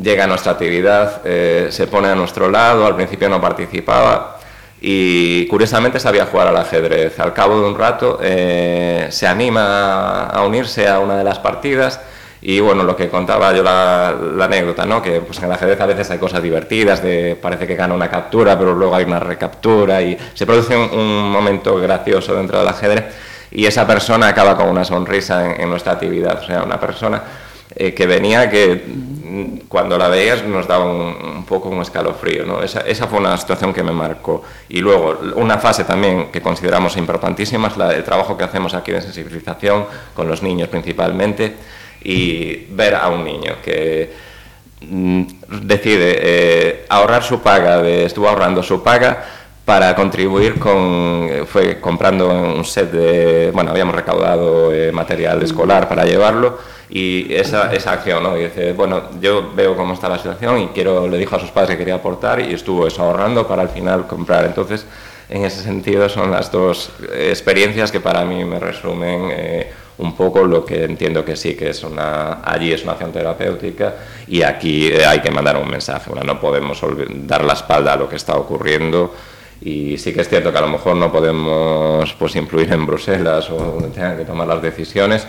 llega 0.01 0.25
a 0.25 0.27
nuestra 0.27 0.53
actividad, 0.53 1.23
se 1.23 1.87
pone 1.87 2.09
a 2.09 2.15
nuestro 2.15 2.51
lado, 2.51 2.85
al 2.85 2.95
principio 2.95 3.31
no 3.31 3.41
participaba 3.41 4.39
y 4.79 5.47
curiosamente 5.47 5.99
sabía 5.99 6.27
jugar 6.27 6.49
al 6.49 6.59
ajedrez. 6.59 7.19
Al 7.19 7.33
cabo 7.33 7.59
de 7.59 7.69
un 7.69 7.79
rato 7.79 8.19
se 8.21 9.27
anima 9.27 10.27
a 10.27 10.45
unirse 10.45 10.87
a 10.87 10.99
una 11.01 11.17
de 11.17 11.25
las 11.25 11.39
partidas 11.39 12.01
y 12.45 12.59
bueno, 12.59 12.83
lo 12.83 12.97
que 12.97 13.09
contaba 13.09 13.55
yo 13.55 13.63
la, 13.63 14.09
anécdota, 14.45 14.85
¿no? 14.85 15.01
Que 15.01 15.21
pues 15.21 15.39
en 15.39 15.45
el 15.45 15.53
ajedrez 15.53 15.81
a 15.81 15.87
veces 15.87 16.11
hay 16.11 16.19
cosas 16.19 16.43
divertidas, 16.43 17.01
de 17.01 17.37
parece 17.41 17.69
que 17.69 17.77
gana 17.77 17.95
una 17.95 18.11
captura, 18.11 18.59
pero 18.59 18.75
luego 18.75 18.97
hay 18.97 19.05
una 19.05 19.21
recaptura 19.21 20.03
y 20.03 20.19
se 20.35 20.45
produce 20.45 20.77
un, 20.77 21.31
momento 21.31 21.77
gracioso 21.77 22.35
dentro 22.35 22.59
del 22.59 22.67
ajedrez 22.67 23.05
y 23.53 23.65
esa 23.65 23.87
persona 23.87 24.27
acaba 24.27 24.57
con 24.57 24.69
una 24.69 24.85
sonrisa 24.85 25.55
en, 25.55 25.71
nuestra 25.71 25.93
actividad, 25.93 26.41
o 26.43 26.45
sea, 26.45 26.65
una 26.65 26.81
persona 26.81 27.23
eh, 27.77 27.95
que 27.95 28.07
venía 28.07 28.51
que 28.51 28.87
mm, 28.87 29.69
cuando 29.69 29.97
la 29.97 30.09
veías 30.09 30.45
nos 30.45 30.67
daba 30.67 30.85
un, 30.85 31.45
poco 31.45 31.69
un 31.69 31.81
escalofrío, 31.81 32.45
¿no? 32.45 32.61
Esa, 32.61 32.81
esa, 32.81 33.07
fue 33.07 33.21
una 33.21 33.37
situación 33.37 33.73
que 33.73 33.85
me 33.85 33.93
marcó. 33.93 34.43
Y 34.69 34.81
luego, 34.81 35.21
una 35.37 35.59
fase 35.59 35.85
también 35.85 36.33
que 36.33 36.43
consideramos 36.43 36.97
importantísima 36.97 37.69
es 37.69 37.77
la, 37.77 37.95
el 37.95 38.03
trabajo 38.03 38.37
que 38.37 38.45
hacemos 38.45 38.75
aquí 38.75 38.91
de 38.91 39.01
sensibilización 39.01 39.87
con 40.15 40.27
los 40.29 40.43
niños 40.43 40.69
principalmente 40.69 41.55
y 42.05 42.67
ver 42.71 42.95
a 42.95 43.09
un 43.09 43.25
niño 43.25 43.57
que 43.65 44.13
mm, 44.81 45.23
decide 45.63 46.19
eh, 46.19 46.87
ahorrar 46.89 47.23
su 47.23 47.41
paga, 47.41 47.83
de, 47.83 48.05
estuvo 48.05 48.29
ahorrando 48.29 48.63
su 48.63 48.83
paga 48.83 49.25
para 49.65 49.95
contribuir 49.95 50.59
con, 50.59 51.47
fue 51.47 51.81
comprando 51.81 52.29
un 52.29 52.65
set 52.65 52.91
de, 52.91 53.51
bueno, 53.53 53.71
habíamos 53.71 53.95
recaudado 53.95 54.73
eh, 54.75 54.91
material 54.91 55.41
escolar 55.43 55.89
para 55.89 56.05
llevarlo 56.05 56.59
y 56.91 57.33
esa, 57.33 57.73
esa 57.73 57.93
acción, 57.93 58.23
¿no? 58.23 58.37
Y 58.37 58.45
dice, 58.45 58.73
bueno, 58.73 59.05
yo 59.21 59.51
veo 59.55 59.77
cómo 59.77 59.95
está 59.95 60.09
la 60.09 60.19
situación 60.19 60.59
y 60.59 60.67
quiero, 60.69 61.09
le 61.09 61.17
dijo 61.17 61.37
a 61.37 61.41
sus 61.41 61.51
padres 61.51 61.71
que 61.71 61.79
quería 61.79 61.95
aportar 61.95 62.41
y 62.41 62.53
estuvo 62.53 62.87
eso 62.87 63.03
ahorrando 63.03 63.47
para 63.47 63.63
al 63.63 63.71
final 63.71 64.07
comprar. 64.07 64.45
Entonces, 64.45 64.85
en 65.31 65.45
ese 65.45 65.63
sentido 65.63 66.09
son 66.11 66.31
las 66.31 66.53
dos 66.53 66.91
experiencias 67.15 67.91
que 67.91 68.01
para 68.01 68.25
mí 68.25 68.45
me 68.45 68.59
resumen 68.59 69.29
eh, 69.31 69.73
un 69.99 70.17
poco 70.17 70.45
lo 70.45 70.65
que 70.65 70.85
entiendo 70.85 71.25
que 71.25 71.37
sí 71.37 71.55
que 71.55 71.71
es 71.71 71.85
una 71.85 72.41
allí 72.43 72.73
es 72.73 72.83
una 72.83 72.93
acción 72.93 73.13
terapéutica 73.13 73.95
y 74.27 74.43
aquí 74.43 74.87
eh, 74.87 75.05
hay 75.05 75.21
que 75.21 75.31
mandar 75.31 75.57
un 75.57 75.69
mensaje. 75.69 76.11
No 76.25 76.41
podemos 76.41 76.81
dar 77.27 77.45
la 77.45 77.53
espalda 77.53 77.93
a 77.93 77.97
lo 77.97 78.09
que 78.09 78.17
está 78.17 78.37
ocurriendo 78.37 79.15
y 79.61 79.97
sí 79.99 80.13
que 80.13 80.23
es 80.23 80.29
cierto 80.29 80.51
que 80.51 80.59
a 80.59 80.63
lo 80.63 80.69
mejor 80.69 80.97
no 80.97 81.13
podemos 81.13 82.13
pues 82.15 82.35
influir 82.37 82.73
en 82.73 82.85
Bruselas 82.87 83.49
o 83.51 83.57
donde 83.57 83.89
tengan 83.89 84.17
que 84.17 84.25
tomar 84.25 84.47
las 84.49 84.63
decisiones 84.63 85.27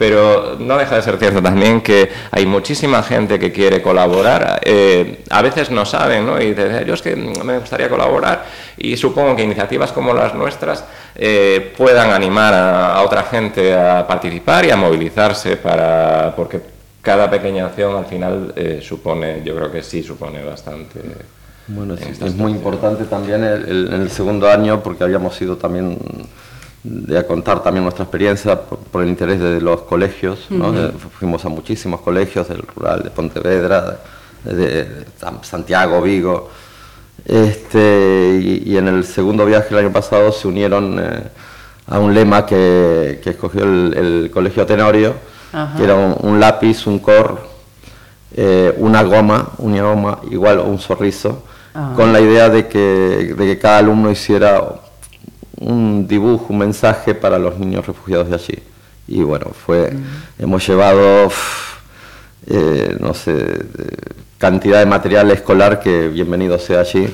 pero 0.00 0.56
no 0.58 0.78
deja 0.78 0.96
de 0.96 1.02
ser 1.02 1.18
cierto 1.18 1.42
también 1.42 1.82
que 1.82 2.08
hay 2.30 2.46
muchísima 2.46 3.02
gente 3.02 3.38
que 3.38 3.52
quiere 3.52 3.82
colaborar. 3.82 4.58
Eh, 4.64 5.24
a 5.28 5.42
veces 5.42 5.70
no 5.70 5.84
saben, 5.84 6.24
¿no? 6.24 6.40
Y 6.40 6.54
dicen, 6.54 6.86
yo 6.86 6.94
es 6.94 7.02
que 7.02 7.14
me 7.14 7.58
gustaría 7.58 7.90
colaborar 7.90 8.46
y 8.78 8.96
supongo 8.96 9.36
que 9.36 9.42
iniciativas 9.42 9.92
como 9.92 10.14
las 10.14 10.34
nuestras 10.34 10.86
eh, 11.14 11.74
puedan 11.76 12.12
animar 12.12 12.54
a, 12.54 13.02
otra 13.02 13.24
gente 13.24 13.74
a 13.74 14.06
participar 14.06 14.64
y 14.64 14.70
a 14.70 14.76
movilizarse 14.76 15.58
para 15.58 16.32
porque 16.34 16.62
cada 17.02 17.30
pequeña 17.30 17.66
acción 17.66 17.94
al 17.94 18.06
final 18.06 18.54
eh, 18.56 18.80
supone, 18.82 19.42
yo 19.44 19.54
creo 19.54 19.70
que 19.70 19.82
sí 19.82 20.02
supone 20.02 20.42
bastante. 20.42 20.98
Bueno, 21.68 21.92
es, 21.92 22.34
muy 22.36 22.52
importante 22.52 23.04
también 23.04 23.44
en 23.44 23.92
el 23.92 24.10
segundo 24.10 24.48
año 24.48 24.82
porque 24.82 25.04
habíamos 25.04 25.36
sido 25.36 25.58
también 25.58 25.98
de 26.82 27.26
contar 27.26 27.62
también 27.62 27.84
nuestra 27.84 28.04
experiencia 28.04 28.58
por, 28.60 29.02
el 29.02 29.08
interés 29.08 29.38
de 29.38 29.60
los 29.60 29.82
colegios. 29.82 30.48
fuimos 31.18 31.44
a 31.44 31.48
muchísimos 31.48 32.00
colegios 32.00 32.48
del 32.48 32.62
rural 32.62 33.02
de 33.02 33.10
Pontevedra, 33.10 33.98
de, 34.44 35.04
Santiago, 35.42 36.00
Vigo. 36.00 36.50
Este, 37.24 38.40
y, 38.64 38.76
en 38.78 38.88
el 38.88 39.04
segundo 39.04 39.44
viaje 39.44 39.68
el 39.72 39.78
año 39.80 39.92
pasado 39.92 40.32
se 40.32 40.48
unieron 40.48 40.98
eh, 40.98 41.22
a 41.86 41.98
un 41.98 42.14
lema 42.14 42.46
que, 42.46 43.20
escogió 43.22 43.62
el, 43.62 44.30
Colegio 44.32 44.64
Tenorio, 44.64 45.14
que 45.76 45.84
era 45.84 45.94
un, 45.94 46.40
lápiz, 46.40 46.86
un 46.86 46.98
cor, 46.98 47.46
eh, 48.34 48.74
una 48.78 49.02
goma, 49.02 49.50
una 49.58 49.82
goma 49.82 50.20
igual 50.30 50.60
o 50.60 50.64
un 50.64 50.78
sorriso, 50.78 51.44
con 51.94 52.12
la 52.12 52.20
idea 52.20 52.48
de 52.48 52.66
que, 52.66 53.34
de 53.36 53.46
que 53.46 53.58
cada 53.58 53.78
alumno 53.78 54.10
hiciera 54.10 54.80
un 55.60 56.08
dibujo, 56.08 56.46
un 56.48 56.58
mensaje 56.58 57.14
para 57.14 57.38
los 57.38 57.58
niños 57.58 57.86
refugiados 57.86 58.28
de 58.28 58.34
allí. 58.34 58.58
Y 59.06 59.22
bueno, 59.22 59.46
fue, 59.52 59.92
hemos 60.38 60.66
llevado, 60.66 61.30
eh, 62.46 62.96
no 63.00 63.12
sé, 63.14 63.64
cantidad 64.38 64.78
de 64.78 64.86
material 64.86 65.30
escolar 65.30 65.80
que 65.80 66.08
bienvenido 66.08 66.58
sea 66.58 66.80
allí, 66.80 67.06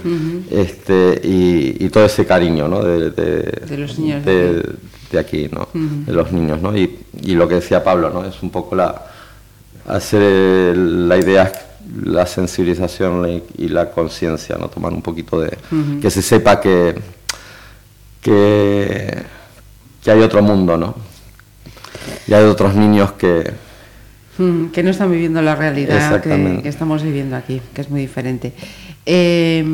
este, 0.51 1.21
y, 1.25 1.89
todo 1.89 2.05
ese 2.05 2.27
cariño 2.27 2.69
¿no? 2.69 2.83
de, 2.83 3.11
de, 3.11 3.77
los 3.79 3.99
niños 3.99 4.25
de, 4.25 5.19
aquí, 5.19 5.49
¿no? 5.51 5.69
de 5.73 6.13
los 6.13 6.31
niños. 6.33 6.61
¿no? 6.61 6.77
Y, 6.77 6.99
y, 7.23 7.35
lo 7.35 7.49
que 7.49 7.57
decía 7.57 7.83
Pablo, 7.83 8.11
¿no? 8.11 8.25
es 8.25 8.43
un 8.43 8.51
poco 8.51 8.77
la, 8.77 9.07
hacer 9.89 10.77
la 10.77 11.17
idea 11.17 11.53
la 12.05 12.27
sensibilización 12.27 13.43
y, 13.57 13.69
la 13.69 13.91
conciencia, 13.91 14.57
¿no? 14.59 14.69
tomar 14.69 14.93
un 14.93 15.03
poquito 15.03 15.41
de... 15.41 15.57
que 16.01 16.11
se 16.11 16.23
sepa 16.23 16.61
que 16.61 16.95
que, 18.27 19.23
hay 20.07 20.21
otro 20.21 20.43
mundo, 20.43 20.77
¿no? 20.77 20.95
Y 22.27 22.35
hay 22.35 22.45
otros 22.45 22.75
niños 22.75 23.13
que, 23.13 23.53
Mm, 24.39 24.67
que 24.67 24.83
no 24.83 24.91
están 24.91 25.11
viviendo 25.11 25.41
la 25.41 25.55
realidad 25.55 26.21
que, 26.21 26.61
que, 26.63 26.69
estamos 26.69 27.03
viviendo 27.03 27.37
aquí, 27.37 27.63
que 27.73 27.81
es 27.81 27.89
muy 27.89 28.01
diferente. 28.01 28.53
Eh, 29.07 29.65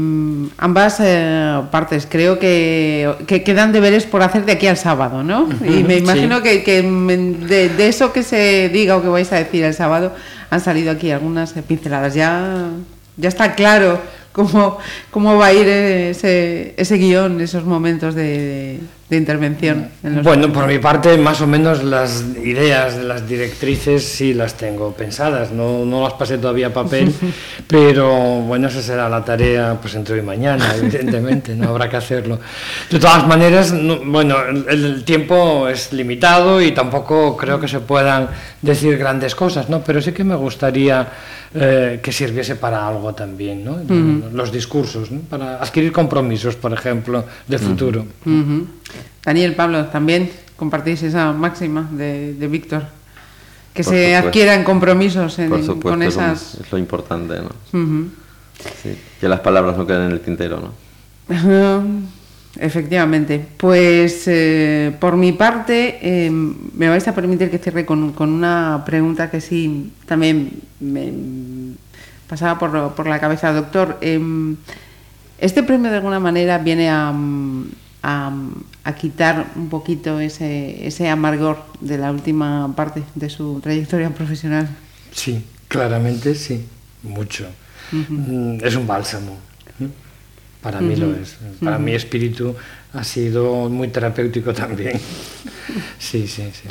ambas 0.59 1.01
eh, 1.01 1.61
partes 1.71 2.07
creo 2.09 2.39
que, 2.39 3.13
que, 3.27 3.43
quedan 3.43 3.73
deberes 3.73 4.05
por 4.05 4.23
hacer 4.23 4.45
de 4.45 4.53
aquí 4.53 4.69
al 4.69 4.77
sábado, 4.77 5.25
¿no? 5.25 5.49
Y 5.65 5.83
me 5.83 5.97
imagino 5.97 6.43
que, 6.43 6.63
que 6.63 6.83
de, 6.83 7.71
de, 7.71 7.89
eso 7.89 8.13
que 8.13 8.23
se 8.23 8.69
diga 8.69 8.97
o 8.97 9.03
que 9.03 9.09
vais 9.09 9.33
a 9.33 9.37
decir 9.37 9.65
el 9.65 9.75
sábado 9.75 10.13
han 10.51 10.61
salido 10.61 10.93
aquí 10.93 11.11
algunas 11.11 11.55
pinceladas. 11.67 12.15
Ya, 12.15 12.69
ya 13.17 13.29
está 13.29 13.55
claro 13.57 14.01
cómo, 14.33 14.79
cómo 15.11 15.37
va 15.37 15.47
a 15.47 15.53
ir 15.53 15.69
ese, 15.69 16.75
ese 16.77 16.97
guion, 16.97 17.41
esos 17.41 17.65
momentos 17.65 18.15
de, 18.15 18.81
de 19.13 19.19
intervención. 19.19 19.89
bueno, 20.23 20.51
por 20.51 20.67
mi 20.67 20.79
parte, 20.79 21.19
más 21.19 21.43
o 21.43 21.47
menos 21.47 21.85
las 21.85 22.25
ideas 22.43 22.97
de 22.97 23.05
las 23.05 23.29
directrices 23.29 24.03
sí 24.03 24.33
las 24.33 24.55
tengo 24.55 24.93
pensadas, 24.93 25.53
no, 25.53 25.85
no 25.85 26.03
las 26.03 26.15
pasé 26.15 26.39
todavía 26.39 26.69
a 26.69 26.73
papel, 26.73 27.13
pero 27.67 28.09
bueno, 28.41 28.69
esa 28.69 28.81
será 28.81 29.11
la 29.11 29.23
tarea 29.23 29.77
pues 29.79 29.95
entre 29.97 30.15
hoy 30.15 30.21
y 30.21 30.25
mañana, 30.25 30.75
evidentemente, 30.79 31.55
no 31.55 31.69
habrá 31.69 31.91
que 31.91 31.99
hacerlo. 31.99 32.41
De 32.91 32.99
todas 32.99 33.27
maneras, 33.27 33.75
bueno, 34.07 34.37
el, 34.49 34.67
el, 34.67 35.05
tiempo 35.05 35.69
es 35.69 35.93
limitado 35.93 36.63
y 36.63 36.73
tampoco 36.73 37.37
creo 37.37 37.61
que 37.61 37.69
se 37.69 37.81
puedan 37.81 38.31
decir 38.63 38.97
grandes 38.97 39.35
cosas, 39.35 39.69
¿no? 39.69 39.85
Pero 39.85 40.01
sí 40.01 40.13
que 40.13 40.25
me 40.25 40.37
gustaría 40.37 41.07
eh, 41.55 42.01
que 42.03 42.13
sirviese 42.13 42.57
para 42.57 42.89
algo 42.89 43.13
también, 43.15 43.63
¿no? 43.63 43.73
Uh 43.73 43.85
-huh. 43.85 44.33
Los 44.33 44.51
discursos, 44.51 45.11
¿no? 45.11 45.21
Para 45.21 45.61
adquirir 45.61 45.93
compromisos, 45.93 46.57
por 46.57 46.73
ejemplo, 46.73 47.27
de 47.47 47.59
futuro. 47.59 48.07
Uh 48.25 48.31
-huh. 48.31 48.67
Daniel, 49.25 49.55
Pablo, 49.55 49.87
también 49.87 50.31
compartís 50.57 51.03
esa 51.03 51.33
máxima 51.33 51.89
de, 51.91 52.35
de 52.35 52.49
Víctor. 52.49 52.85
Que 53.75 53.83
por 53.83 53.93
se 53.95 54.05
supuesto. 54.05 54.29
adquieran 54.29 54.65
compromisos 54.65 55.39
en, 55.39 55.49
por 55.49 55.61
supuesto, 55.61 55.89
con 55.89 56.03
esas. 56.03 56.57
Es 56.57 56.71
lo 56.71 56.79
importante, 56.79 57.37
¿no? 57.41 57.51
Sí, 58.83 58.97
que 59.21 59.29
las 59.29 59.41
palabras 59.41 59.77
no 59.77 59.87
queden 59.87 60.03
en 60.03 60.13
el 60.13 60.21
tintero, 60.21 60.61
¿no? 60.61 60.73
Efectivamente. 62.61 63.45
Pues 63.57 64.25
eh, 64.27 64.95
por 65.01 65.17
mi 65.17 65.33
parte, 65.33 65.99
eh, 66.03 66.31
me 66.31 66.89
vais 66.89 67.07
a 67.09 67.15
permitir 67.15 67.51
que 67.51 67.59
cierre 67.59 67.87
con, 67.87 68.13
con, 68.13 68.31
una 68.31 68.83
pregunta 68.85 69.31
que 69.31 69.41
sí 69.41 69.93
también 70.05 70.61
me 70.81 71.13
pasaba 72.29 72.59
por, 72.59 72.93
por 72.93 73.07
la 73.07 73.19
cabeza, 73.19 73.53
doctor. 73.53 73.97
Eh, 74.03 74.21
este 75.39 75.63
premio 75.63 75.91
de 75.91 75.97
alguna 75.97 76.21
manera 76.21 76.59
viene 76.59 76.91
a, 76.91 77.13
a, 78.03 78.33
a, 78.85 78.95
quitar 78.95 79.53
un 79.57 79.69
poquito 79.69 80.21
ese, 80.21 80.87
ese 80.87 81.09
amargor 81.09 81.65
de 81.81 81.99
la 81.99 82.11
última 82.11 82.75
parte 82.75 83.03
de 83.15 83.31
su 83.31 83.61
trayectoria 83.61 84.11
profesional. 84.11 84.69
Sí, 85.13 85.45
claramente 85.69 86.35
sí, 86.35 86.67
mucho. 87.03 87.47
Uh 87.93 87.97
-huh. 87.97 88.63
Es 88.63 88.75
un 88.75 88.87
bálsamo. 88.87 89.37
Para 90.63 90.79
uh 90.79 90.83
-huh. 90.83 90.87
mí 90.87 90.97
lo 90.97 91.15
es. 91.15 91.37
Para 91.61 91.77
uh 91.77 91.81
-huh. 91.81 91.85
mi 91.85 91.93
espíritu 91.95 92.55
ha 92.93 93.05
sido 93.05 93.69
muy 93.69 93.89
terapéutico 93.89 94.53
también. 94.53 95.01
sí, 95.99 96.27
sí, 96.27 96.51
sí. 96.53 96.69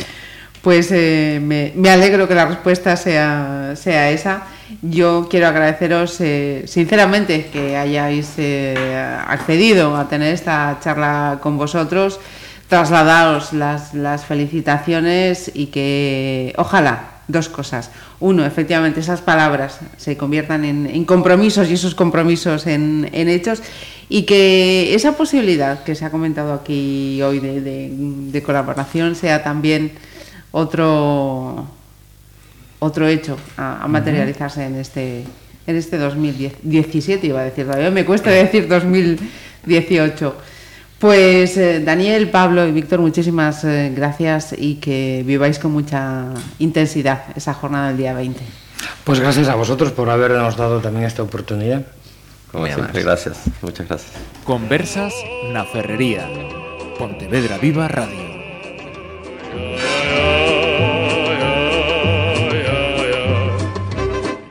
Pues 0.62 0.90
eh, 0.92 1.40
me, 1.42 1.90
alegro 1.90 2.28
que 2.28 2.36
la 2.36 2.46
respuesta 2.46 2.96
sea, 2.96 3.74
sea 3.76 4.12
esa. 4.12 4.44
Yo 4.84 5.28
quiero 5.30 5.48
agradeceros 5.48 6.22
eh, 6.22 6.64
sinceramente 6.68 7.48
que 7.52 7.76
hayáis 7.76 8.34
eh, 8.38 8.76
accedido 9.28 9.96
a 9.96 10.08
tener 10.08 10.34
esta 10.34 10.78
charla 10.80 11.40
con 11.42 11.58
vosotros, 11.58 12.20
trasladaros 12.68 13.54
las, 13.54 13.96
las 13.96 14.26
felicitaciones 14.26 15.52
y 15.54 15.68
que 15.68 16.54
ojalá 16.58 17.06
dos 17.28 17.50
cosas. 17.50 17.90
Uno, 18.20 18.46
efectivamente, 18.46 19.00
esas 19.00 19.22
palabras 19.22 19.80
se 19.98 20.16
conviertan 20.16 20.64
en, 20.64 21.06
compromisos 21.06 21.70
y 21.72 21.74
esos 21.74 21.96
compromisos 21.96 22.68
en, 22.68 23.10
hechos 23.14 23.64
y 24.10 24.24
que 24.24 24.94
esa 24.94 25.18
posibilidad 25.18 25.84
que 25.84 25.96
se 25.96 26.06
ha 26.06 26.12
comentado 26.12 26.54
aquí 26.54 27.20
hoy 27.24 27.40
de 27.40 28.44
colaboración 28.44 29.16
sea 29.16 29.44
también 29.44 29.92
otro 30.52 31.68
otro 32.80 33.08
hecho 33.08 33.38
a, 33.58 33.84
a 33.84 33.88
materializarse 33.88 34.62
uh 34.62 34.64
-huh. 34.64 34.68
en 34.68 34.76
este 34.80 35.24
en 35.68 35.76
este 35.76 35.98
2017 35.98 37.28
iba 37.28 37.42
a 37.42 37.44
decir 37.44 37.66
todavía 37.66 37.92
me 37.92 38.06
cuesta 38.06 38.32
decir 38.32 38.68
2018 38.68 40.36
pues 41.02 41.58
eh, 41.58 41.80
Daniel, 41.84 42.30
Pablo 42.30 42.68
y 42.68 42.72
Víctor, 42.72 43.00
muchísimas 43.00 43.64
eh, 43.64 43.92
gracias 43.94 44.54
y 44.56 44.76
que 44.76 45.24
viváis 45.26 45.58
con 45.58 45.72
mucha 45.72 46.28
intensidad 46.60 47.24
esa 47.36 47.56
jornada 47.56 47.88
del 47.88 47.98
día 47.98 48.14
20. 48.14 48.40
Pues 49.04 49.20
gracias 49.20 49.50
a 49.50 49.56
vosotros 49.56 49.92
por 49.94 50.12
habernos 50.12 50.56
dado 50.58 50.80
también 50.80 51.06
esta 51.06 51.24
oportunidad. 51.24 51.82
Como 52.52 52.68
siempre, 52.68 53.02
gracias. 53.02 53.40
Muchas 53.64 53.88
gracias. 53.88 54.12
Conversas 54.44 55.14
na 55.52 55.66
Ferrería. 55.66 56.30
Pontevedra 57.00 57.58
Viva 57.58 57.88
Radio. 57.88 58.31